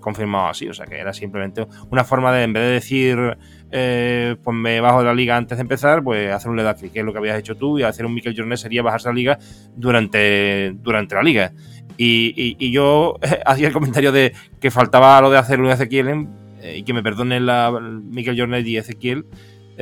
[0.00, 3.36] confirmado así, o sea que era simplemente una forma de, en vez de decir,
[3.70, 7.00] eh, pues me bajo de la liga antes de empezar, pues hacer un Ledacri, que
[7.00, 9.18] es lo que habías hecho tú, y hacer un Michael Jornet sería bajarse de la
[9.18, 9.38] liga
[9.76, 11.52] durante, durante la liga.
[11.98, 16.26] Y, yo hacía el comentario de que faltaba lo de hacer un Ezequiel
[16.60, 19.26] eh, y que me perdonen la Michael Jornet y Ezequiel.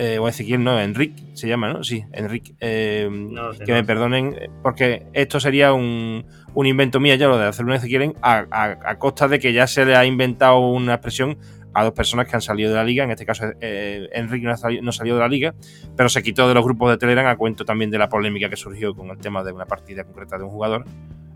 [0.00, 1.82] Eh, o Ezequiel, no, Enrique se llama, ¿no?
[1.82, 2.54] Sí, Enrique.
[2.60, 6.24] que me perdonen, porque esto sería un,
[6.54, 9.66] un invento mío ya lo de hacer un Ezequiel a, a, costa de que ya
[9.66, 11.36] se le ha inventado una expresión
[11.74, 14.56] a dos personas que han salido de la liga, en este caso eh, Enrique no,
[14.92, 15.54] salió, de la liga,
[15.96, 18.56] pero se quitó de los grupos de Telegram a cuento también de la polémica que
[18.56, 20.84] surgió con el tema de una partida concreta de un jugador.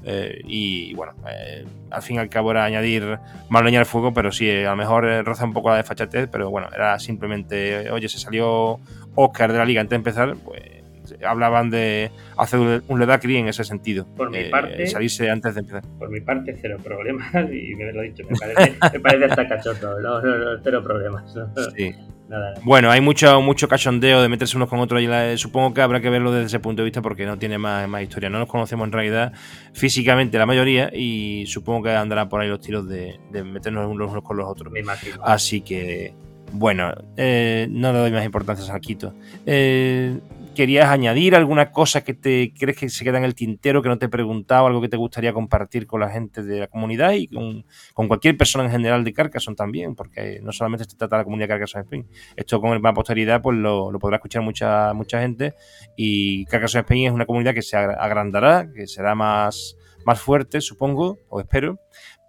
[0.04, 4.12] Eh, y bueno, eh, al fin y al cabo era añadir más leña al fuego,
[4.12, 8.08] pero sí, a lo mejor roza un poco la desfachatez, pero bueno, era simplemente, oye,
[8.08, 8.80] se salió
[9.14, 10.82] Oscar de la liga antes de empezar, pues
[11.24, 14.06] hablaban de hacer un Ledacri en ese sentido.
[14.16, 14.86] Por mi eh, parte.
[14.86, 15.82] Salirse antes de empezar.
[15.98, 17.32] Por mi parte, cero problemas.
[17.52, 20.00] Y me lo he dicho, me parece, me parece hasta cachondo.
[20.00, 21.34] No, no, no, cero problemas.
[21.76, 21.94] Sí.
[22.32, 26.00] Nada, Bueno, hay mucho, mucho cachondeo de meterse unos con otros y supongo que habrá
[26.00, 28.30] que verlo desde ese punto de vista porque no tiene más, más historia.
[28.30, 29.32] No nos conocemos en realidad
[29.74, 34.38] físicamente la mayoría y supongo que andarán por ahí los tiros de, meternos unos con
[34.38, 34.72] los otros.
[34.72, 35.22] Me imagino.
[35.22, 36.14] Así que,
[36.52, 39.12] bueno, eh, no le doy más importancia a Quito.
[39.44, 40.18] Eh,
[40.54, 43.98] ¿Querías añadir alguna cosa que te crees que se queda en el tintero, que no
[43.98, 47.28] te he preguntado, algo que te gustaría compartir con la gente de la comunidad y
[47.28, 49.94] con, cualquier persona en general de Carcassonne también?
[49.94, 52.06] Porque no solamente se trata de la comunidad Carcassonne Spain.
[52.36, 55.54] Esto con la posteridad pues lo, podrá escuchar mucha, mucha gente
[55.96, 61.18] y Carcassonne Spain es una comunidad que se agrandará, que será más, más fuerte, supongo,
[61.28, 61.78] o espero,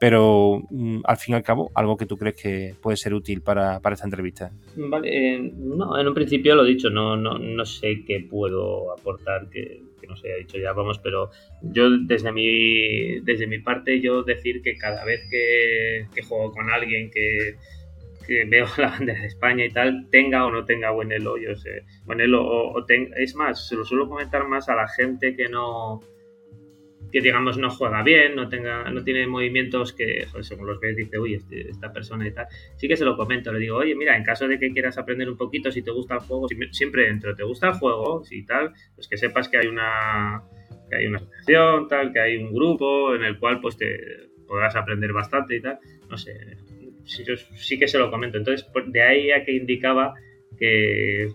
[0.04, 3.41] pero mm, al fin y al cabo, algo que tú crees que puede ser útil
[3.41, 4.51] para, esta entrevista.
[4.76, 8.91] Vale, eh, no, en un principio lo he dicho, no, no, no sé qué puedo
[8.91, 11.32] aportar que, no se haya dicho ya, vamos, pero
[11.62, 17.10] yo desde mi, desde mi parte, yo decir que cada vez que, juego con alguien
[17.10, 17.56] que,
[18.49, 21.84] veo la bandera de España y tal, tenga o no tenga buen elo, yo sé,
[22.04, 26.01] buen elo, o, es más, se lo suelo comentar más a la gente que no
[27.14, 31.20] que digamos no juega bien, no tenga, no tiene movimientos que, según los ves, dice,
[31.20, 32.47] uy, este, esta persona y tal.
[32.76, 35.30] Sí que se lo comento, le digo, oye, mira, en caso de que quieras aprender
[35.30, 38.24] un poquito, si te gusta el juego, siempre dentro, ¿te gusta el juego?
[38.26, 40.41] Si tal, pues que sepas que hay una
[40.89, 43.95] que hay una asociación, tal, que hay un grupo en el cual pues te
[44.47, 45.78] podrás aprender bastante y tal.
[46.09, 46.34] No sé,
[47.05, 48.39] yo sí que se lo comento.
[48.39, 50.16] Entonces, de ahí a que indicaba
[50.57, 51.28] que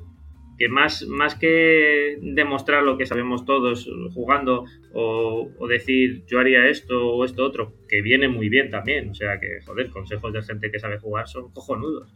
[0.58, 4.64] que más, más que demostrar lo que sabemos todos jugando
[5.00, 9.38] o, decir yo haría esto o esto otro, que viene muy bien también, o sea
[9.38, 12.12] que, joder, consejos de gente que sabe jugar son cojonudos,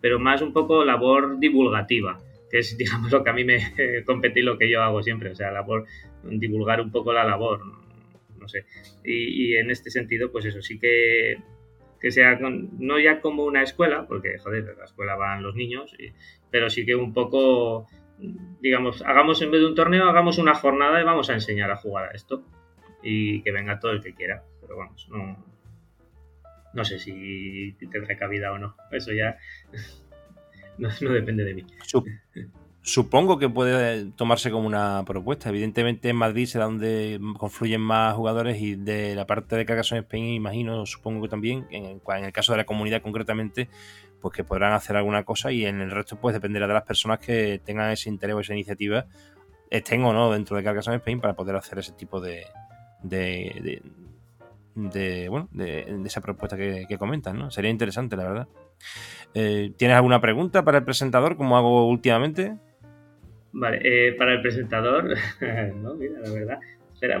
[0.00, 2.20] pero más un poco labor divulgativa,
[2.50, 3.58] que es, digamos, lo que a mí me
[4.06, 5.86] compete y lo que yo hago siempre, o sea, labor,
[6.24, 7.60] divulgar un poco la labor,
[8.38, 8.66] no sé,
[9.04, 11.38] y, y en este sentido, pues eso, sí que
[12.00, 15.96] que sea no ya como una escuela, porque joder, la escuela van los niños,
[16.50, 17.86] pero sí que un poco,
[18.60, 21.76] digamos, hagamos en vez de un torneo, hagamos una jornada y vamos a enseñar a
[21.76, 22.42] jugar a esto
[23.02, 24.42] y que venga todo el que quiera.
[24.60, 25.36] Pero vamos, no,
[26.72, 28.76] no sé si tendrá cabida o no.
[28.90, 29.38] Eso ya
[30.78, 31.66] no, depende de mí.
[32.82, 35.48] Supongo que puede tomarse como una propuesta.
[35.48, 40.26] Evidentemente en Madrid será donde confluyen más jugadores y de la parte de Carcassonne Spain,
[40.26, 43.68] imagino, supongo que también, en, el caso de la comunidad concretamente,
[44.26, 47.20] pues que podrán hacer alguna cosa y en el resto pues dependerá de las personas
[47.20, 49.06] que tengan ese interés o esa iniciativa,
[49.70, 52.42] estén o no dentro de Carcassonne Spain para poder hacer ese tipo de,
[53.04, 53.80] de,
[54.74, 57.52] de, bueno, de, esa propuesta que, que comentan, ¿no?
[57.52, 58.48] Sería interesante, la verdad.
[59.32, 62.56] Eh, ¿Tienes alguna pregunta para el presentador, como hago últimamente?
[63.52, 65.04] Vale, eh, para el presentador,
[65.76, 66.58] no, mira, la verdad.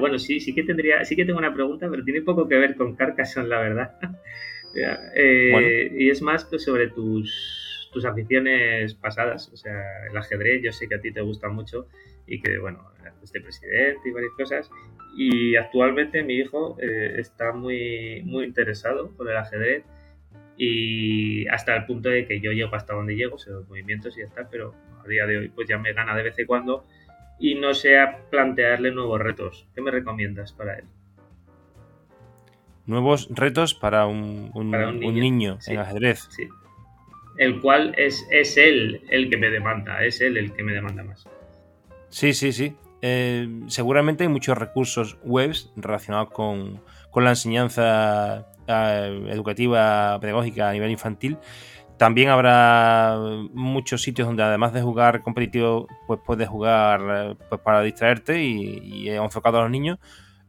[0.00, 2.74] Bueno, sí, sí que tendría, sí que tengo una pregunta, pero tiene poco que ver
[2.74, 3.92] con Carcassonne, la verdad.
[5.14, 10.72] Eh, y es más que sobre tus, tus aficiones pasadas, o sea, el ajedrez, yo
[10.72, 11.88] sé que a ti te gusta mucho
[12.26, 12.90] y que, bueno,
[13.22, 14.70] este presidente y varias cosas.
[15.16, 19.84] Y actualmente mi hijo está muy, muy interesado por el ajedrez
[20.58, 24.20] y hasta el punto de que yo llego hasta donde llego, sé los movimientos y
[24.20, 24.74] ya está, pero
[25.04, 26.86] a día de hoy pues ya me gana de vez en cuando
[27.38, 27.96] y no sé
[28.30, 29.68] plantearle nuevos retos.
[29.74, 30.84] ¿Qué me recomiendas para él?
[32.86, 36.28] Nuevos retos para un, niño, en ajedrez.
[36.30, 36.48] Sí.
[37.36, 41.02] El cual es, es él el que me demanda, es él el que me demanda
[41.02, 41.26] más.
[42.08, 42.74] Sí, sí, sí.
[43.02, 46.80] Eh, seguramente hay muchos recursos webs relacionados con,
[47.10, 51.38] con la enseñanza educativa, pedagógica a nivel infantil.
[51.98, 53.16] También habrá
[53.52, 58.80] muchos sitios donde además de jugar competitivo, pues puedes jugar eh, pues para distraerte y,
[58.82, 59.98] y enfocado a los niños.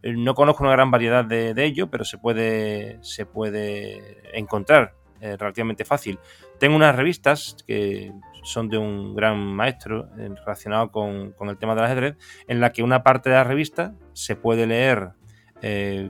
[0.03, 5.37] Eh, no conozco una gran variedad de, ello, pero se puede, se puede encontrar eh,
[5.37, 6.19] relativamente fácil.
[6.59, 8.11] Tengo unas revistas que
[8.43, 12.17] son de un gran maestro relacionado con, con, el tema del ajedrez,
[12.47, 15.11] en la que una parte de la revista se puede leer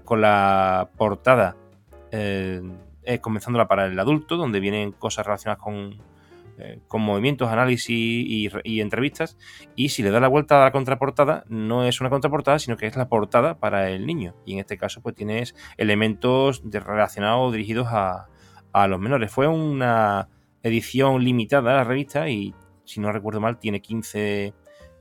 [0.03, 1.55] con la portada
[3.07, 5.95] eh, comenzándola para el adulto, donde vienen cosas relacionadas con,
[6.59, 9.37] eh, con movimientos, análisis y, entrevistas.
[9.75, 12.87] Y si le da la vuelta a la contraportada, no es una contraportada, sino que
[12.87, 14.35] es la portada para el niño.
[14.45, 18.27] Y en este caso, pues tienes elementos relacionados dirigidos a,
[18.73, 19.31] a los menores.
[19.31, 20.29] Fue una
[20.63, 22.53] edición limitada la revista y,
[22.85, 24.53] si no recuerdo mal, tiene 15,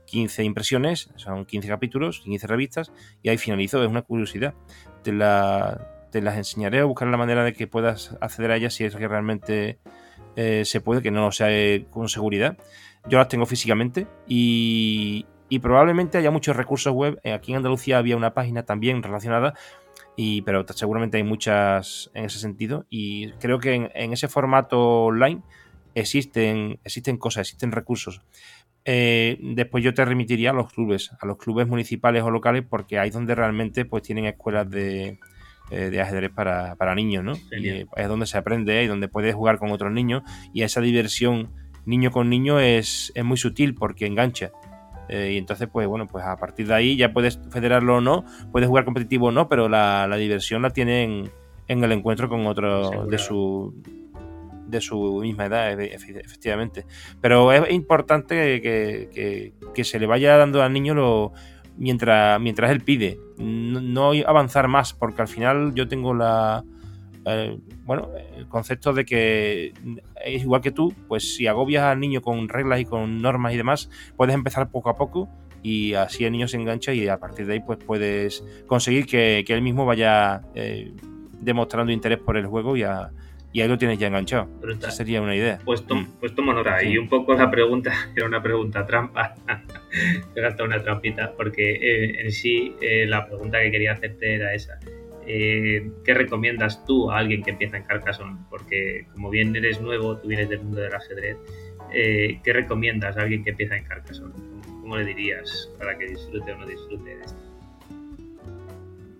[0.05, 2.91] 15 impresiones, son 15 capítulos, 15 revistas,
[3.21, 3.83] y ahí finalizó.
[3.83, 4.53] Es una curiosidad.
[5.05, 8.85] la, te las enseñaré a buscar la manera de que puedas acceder a ellas si
[8.85, 9.79] es que realmente
[10.37, 12.59] eh, se puede, que no lo sea eh, con seguridad.
[13.09, 15.25] Yo las tengo físicamente y,
[15.59, 17.19] probablemente haya muchos recursos web.
[17.23, 19.55] Eh, aquí en Andalucía había una página también relacionada,
[20.15, 22.85] y, pero seguramente hay muchas en ese sentido.
[22.87, 25.41] Y creo que en, ese formato online
[25.95, 28.21] existen, existen cosas, existen recursos.
[28.85, 33.07] después yo te remitiría a los clubes, a los clubes municipales o locales, porque ahí
[33.07, 35.17] es donde realmente pues tienen escuelas de,
[35.69, 37.33] eh, de ajedrez para, para niños, ¿no?
[37.51, 40.79] Y eh, es donde se aprende y donde puedes jugar con otros niños y esa
[40.79, 41.49] diversión
[41.85, 44.51] niño con niño es, es muy sutil porque engancha.
[45.09, 48.23] Eh, y entonces, pues bueno, pues a partir de ahí ya puedes federarlo o no,
[48.51, 51.31] puedes jugar competitivo o no, pero la, diversión la tienen
[51.67, 53.73] en el encuentro con otro de su
[54.67, 56.85] de su misma edad, efectivamente.
[57.21, 61.33] Pero es importante que, que, que se le vaya dando al niño lo,
[61.77, 63.19] mientras, mientras él pide.
[63.37, 66.63] No, avanzar más, porque al final yo tengo la.
[67.25, 69.73] Eh, bueno, el concepto de que
[70.23, 73.57] es igual que tú, pues si agobias al niño con reglas y con normas y
[73.57, 75.29] demás, puedes empezar poco a poco
[75.61, 79.43] y así el niño se engancha y a partir de ahí pues puedes conseguir que,
[79.45, 80.93] él mismo vaya eh,
[81.41, 83.11] demostrando interés por el juego y a,
[83.57, 84.47] y ahí lo tienes ya enganchado.
[84.69, 85.57] Esa sería una idea.
[85.65, 86.19] Pues, mm.
[86.19, 86.83] pues toma nota.
[86.83, 89.33] Y un poco la pregunta era una pregunta trampa.
[90.35, 94.53] He gastado una trampita porque eh, en sí eh, la pregunta que quería hacerte era
[94.53, 94.77] esa.
[95.25, 98.37] Eh, ¿Qué recomiendas tú a alguien que empieza en Carcassonne?
[98.51, 101.37] Porque como bien eres nuevo, tú vienes del mundo del ajedrez.
[101.91, 104.35] ¿Qué recomiendas a alguien que empieza en Carcassonne?
[104.81, 107.46] ¿Cómo le dirías para que disfrute o no disfrute de esto?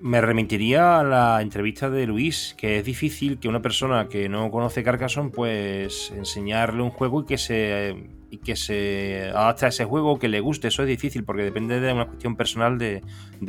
[0.01, 4.51] Me remitiría a la entrevista de Luis, que es difícil que una persona que no
[4.51, 9.85] conoce Carcassonne, pues enseñarle un juego y que se y que se adapte a ese
[9.85, 10.67] juego, que le guste.
[10.67, 13.01] Eso es difícil porque depende de una cuestión personal de,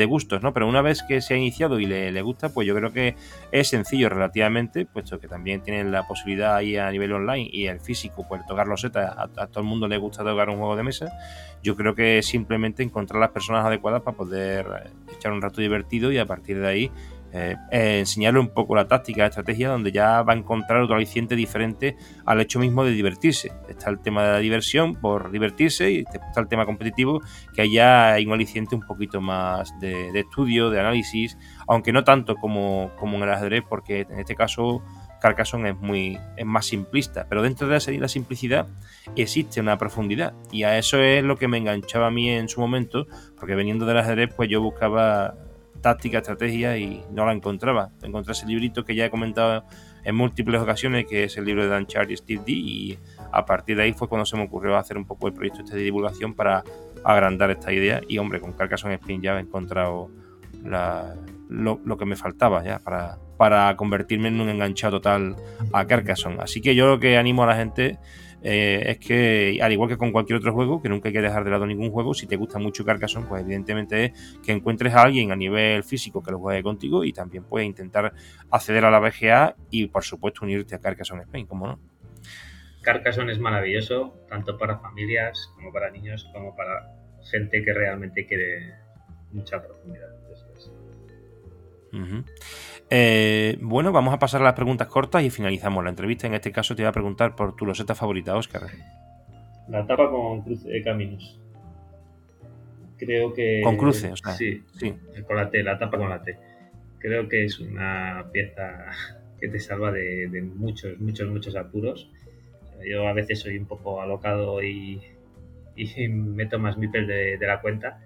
[0.07, 0.53] gustos, ¿no?
[0.53, 3.17] Pero una vez que se ha iniciado y le, gusta, pues yo creo que
[3.53, 7.81] es sencillo relativamente, puesto que también tienen la posibilidad ahí a nivel online y el
[7.81, 10.77] físico, pues tocar los setas, a, a, todo el mundo le gusta tocar un juego
[10.77, 11.13] de mesa.
[11.63, 16.19] Yo creo que simplemente encontrar las personas adecuadas para poder echar un rato divertido y
[16.19, 16.93] a partir de ahí
[17.33, 21.37] eh, enseñarle un poco la táctica, la estrategia, donde ya va a encontrar otro aliciente
[21.37, 23.53] diferente al hecho mismo de divertirse.
[23.69, 27.21] Está el tema de la diversión por divertirse y está el tema competitivo,
[27.55, 32.37] que allá hay un aliciente un poquito más de, estudio, de análisis, aunque no tanto
[32.37, 34.83] como, como en el ajedrez, porque en este caso
[35.21, 38.69] Carcassonne es muy es más simplista, pero dentro de la simplicidad
[39.17, 42.61] existe una profundidad y a eso es lo que me enganchaba a mí en su
[42.61, 43.07] momento,
[43.37, 45.35] porque veniendo del ajedrez pues yo buscaba
[45.81, 47.91] táctica, estrategia y no la encontraba.
[48.03, 49.65] Encontré ese librito que ya he comentado
[50.05, 52.53] en múltiples ocasiones, que es el libro de Dan Charlie y Steve D.
[52.53, 52.99] Y
[53.33, 55.77] a partir de ahí fue cuando se me ocurrió hacer un poco el proyecto este
[55.77, 56.65] de divulgación para
[57.05, 58.01] agrandar esta idea.
[58.09, 60.11] Y hombre, con Carcassonne Spin ya he encontrado
[60.63, 65.37] lo, que me faltaba ya para, para convertirme en un enganchado total
[65.73, 66.39] a Carcassonne.
[66.41, 67.99] Así que yo lo que animo a la gente
[68.43, 71.45] eh, es que, al igual que con cualquier otro juego, que nunca hay que dejar
[71.45, 75.03] de lado ningún juego, si te gusta mucho Carcassonne, pues evidentemente es que encuentres a
[75.03, 78.13] alguien a nivel físico que lo juegue contigo y también puedes intentar
[78.51, 81.81] acceder a la BGA y, por supuesto, unirte a Carcassonne Spain, como no.
[82.83, 86.95] Carcassonne es maravilloso, tanto para familias como para niños, como para
[87.31, 88.75] gente que realmente quiere
[89.33, 90.19] mucha profundidad.
[92.91, 96.27] Eh, bueno, vamos a pasar a las preguntas cortas y finalizamos la entrevista.
[96.27, 98.63] En este caso te voy a preguntar por tu loseta favorita, Oscar.
[99.69, 101.39] La tapa con cruce de caminos.
[102.97, 103.61] Creo que.
[103.63, 104.33] Con cruce, o sea.
[104.33, 104.95] Sí, sí.
[105.27, 106.39] Con la T, la tapa con la T.
[106.99, 108.87] Creo que es una pieza
[109.39, 112.11] que te salva de, muchos, muchos, muchos apuros.
[112.85, 115.01] Yo a veces soy un poco alocado y,
[115.77, 118.01] y meto más mipel de, de la cuenta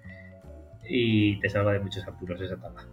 [0.89, 2.85] y te salva de muchos apuros esa tapa.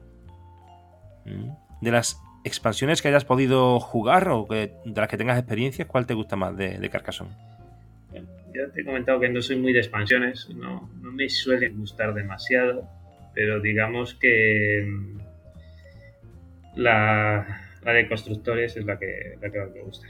[1.26, 6.06] Mm de las expansiones que hayas podido jugar o de las que tengas experiencia, ¿cuál
[6.06, 7.32] te gusta más de, de Carcassonne?
[8.14, 12.88] Ya te he comentado que no soy muy de expansiones, no, me suelen gustar demasiado,
[13.36, 15.20] pero digamos que mm,
[16.76, 20.08] la, de constructores es la que, la que me gusta.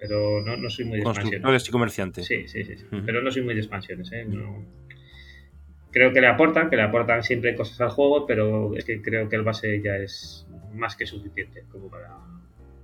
[0.00, 2.26] Pero no, soy muy de Constructores y comerciantes.
[2.26, 2.76] Sí, sí, sí.
[3.04, 4.12] Pero no soy muy de expansiones.
[4.12, 4.24] ¿eh?
[5.90, 9.28] Creo que le aportan, que le aportan siempre cosas al juego, pero es que creo
[9.28, 12.16] que el base ya es más que suficiente como para,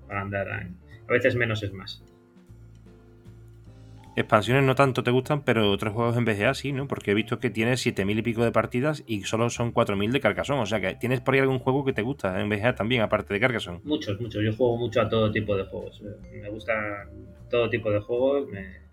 [0.09, 0.49] andar.
[0.49, 2.03] A, veces menos es más.
[4.17, 6.87] Expansiones no tanto te gustan, pero otros juegos en BGA sí, ¿no?
[6.87, 10.21] Porque he visto que tienes 7000 y pico de partidas y solo son 4000 de
[10.21, 10.61] Carcassonne.
[10.61, 13.35] O sea que tienes por ahí algún juego que te gusta en BGA también, aparte
[13.35, 13.81] de Carcassonne.
[13.83, 14.41] Muchos, muchos.
[14.45, 16.01] Yo juego mucho a todo tipo de juegos.
[16.33, 17.09] Me gusta
[17.51, 18.85] todo tipo de juegos, me,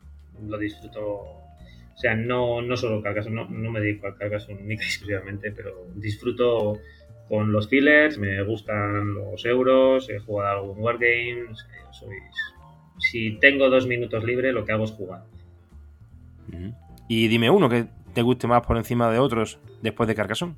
[0.48, 1.02] lo disfruto.
[1.02, 5.52] O sea, no, no solo Carcassonne, no, no me dedico a Carcassonne única y exclusivamente,
[5.52, 6.80] pero disfruto
[7.32, 12.22] con los fillers, me gustan los euros, he jugado algún Wargames, sois...
[12.98, 15.22] Si tengo dos minutos libre, lo que hago es jugar.
[17.08, 20.56] Y dime uno que te guste más por encima de otros después de Carcassonne.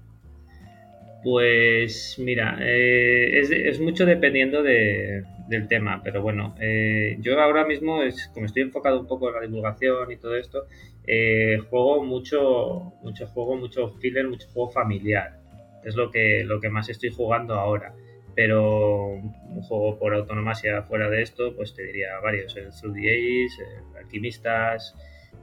[1.23, 8.31] Pues mira, eh, es, mucho dependiendo del tema, pero bueno, eh, yo ahora mismo, es,
[8.33, 10.65] como estoy enfocado un poco en la divulgación y todo esto,
[11.05, 15.42] eh, juego mucho, mucho juego, mucho filler, mucho juego familiar
[15.85, 17.93] es lo que, lo que más estoy jugando ahora.
[18.35, 23.09] Pero un juego por autonomía fuera de esto, pues te diría varios, el Through the
[23.09, 23.59] Ages,
[23.95, 24.95] Alquimistas,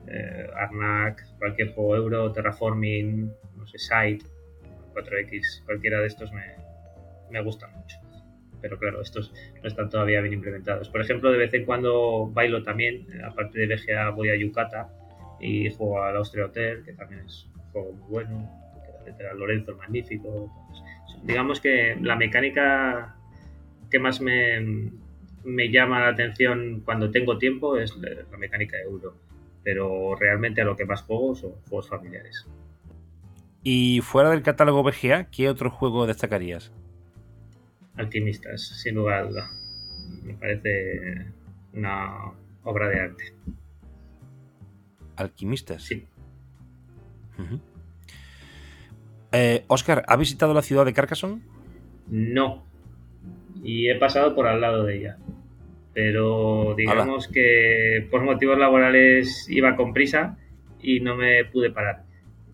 [0.08, 4.24] eh, Arnak, cualquier juego euro, Terraforming, no sé, Site,
[4.92, 6.56] 4X, cualquiera de estos me,
[7.30, 7.96] me gustan mucho.
[8.60, 9.32] Pero claro, estos
[9.62, 10.88] no están todavía bien implementados.
[10.88, 14.90] Por ejemplo, de vez en cuando bailo también, aparte de BGA voy a Yucata
[15.40, 18.59] y juego al Austria Hotel, que también es un juego muy bueno
[19.36, 20.50] Lorenzo magnífico.
[21.22, 23.16] digamos que la mecánica
[23.90, 24.92] que más me,
[25.70, 29.14] llama la atención cuando tengo tiempo es la mecánica de euro.
[29.62, 32.46] Pero realmente a lo que más juego son juegos familiares.
[33.62, 36.72] Y fuera del catálogo BGA, ¿qué otro juego destacarías?
[37.96, 39.50] Alquimistas, sin lugar a duda.
[40.22, 41.26] Me parece
[41.74, 42.32] una
[42.64, 43.24] obra de arte.
[45.16, 45.82] ¿Alquimistas?
[45.82, 46.06] Sí.
[49.32, 51.40] Eh, Oscar, ¿ha visitado la ciudad de Carcassonne?
[52.08, 52.64] No.
[53.62, 55.18] Y he pasado por al lado de ella.
[55.92, 60.36] Pero digamos que por motivos laborales iba con prisa
[60.80, 62.04] y no me pude parar.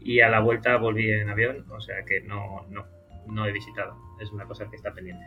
[0.00, 2.86] Y a la vuelta volví en avión, o sea que no, no,
[3.26, 3.96] no he visitado.
[4.20, 5.24] Es una cosa que está pendiente.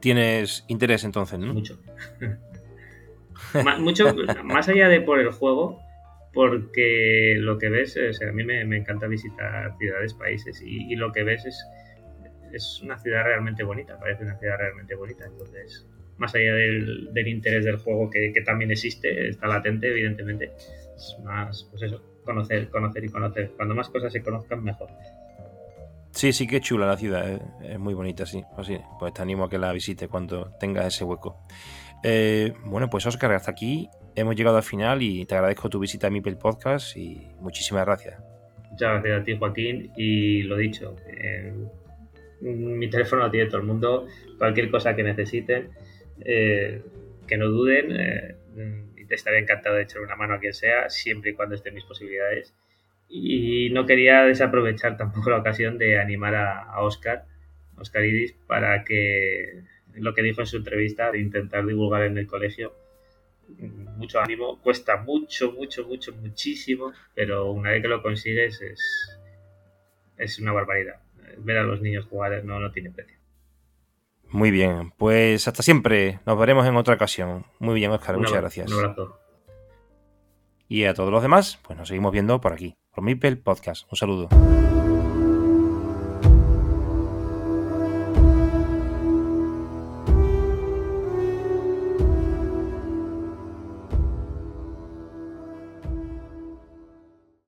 [0.00, 1.52] Tienes interés entonces, ¿no?
[1.52, 1.78] Mucho.
[3.80, 4.14] mucho
[4.44, 5.80] más allá de por el juego,
[6.38, 11.44] porque lo que ves, a mí me, encanta visitar ciudades, países y, lo que ves
[11.44, 11.66] es,
[12.52, 15.24] es una ciudad realmente bonita, parece una ciudad realmente bonita.
[15.26, 15.84] Entonces,
[16.16, 20.52] más allá del, interés del juego que, también existe, está latente, evidentemente,
[20.94, 23.50] es más, pues eso, conocer, conocer y conocer.
[23.56, 24.90] Cuando más cosas se conozcan, mejor.
[26.12, 28.44] Sí, sí que chula la ciudad, eh, es, muy bonita, sí.
[28.54, 31.42] Pues sí, pues te animo a que la visites cuando tengas ese hueco.
[32.04, 36.08] Eh, bueno, pues Oscar, hasta aquí hemos llegado al final y te agradezco tu visita
[36.08, 38.20] a mi Podcast y muchísimas gracias.
[38.70, 41.52] Muchas gracias a ti, Joaquín, y lo dicho, eh,
[42.40, 44.06] mi teléfono lo tiene todo el mundo,
[44.38, 45.70] cualquier cosa que necesiten,
[46.24, 46.82] eh,
[47.26, 48.36] que no duden,
[48.96, 51.74] y te estaré encantado de echar una mano a quien sea, siempre y cuando estén
[51.74, 52.54] mis posibilidades.
[53.08, 57.24] Y no quería desaprovechar tampoco la ocasión de animar a, Oscar,
[57.76, 59.62] Oscar Iris, para que
[59.94, 62.74] lo que dijo en su entrevista, de intentar divulgar en el colegio.
[63.96, 68.80] Mucho ánimo, cuesta mucho, mucho, mucho, muchísimo, pero una vez que lo consigues es,
[70.16, 71.00] es una barbaridad.
[71.38, 73.16] Ver a los niños jugar no, no tiene precio.
[74.30, 76.20] Muy bien, pues hasta siempre.
[76.26, 77.46] Nos veremos en otra ocasión.
[77.58, 78.70] Muy bien, Oscar, muchas gracias.
[78.70, 79.18] Un abrazo.
[80.68, 83.90] Y a todos los demás, pues nos seguimos viendo por aquí, por Mipel Podcast.
[83.90, 84.28] Un saludo.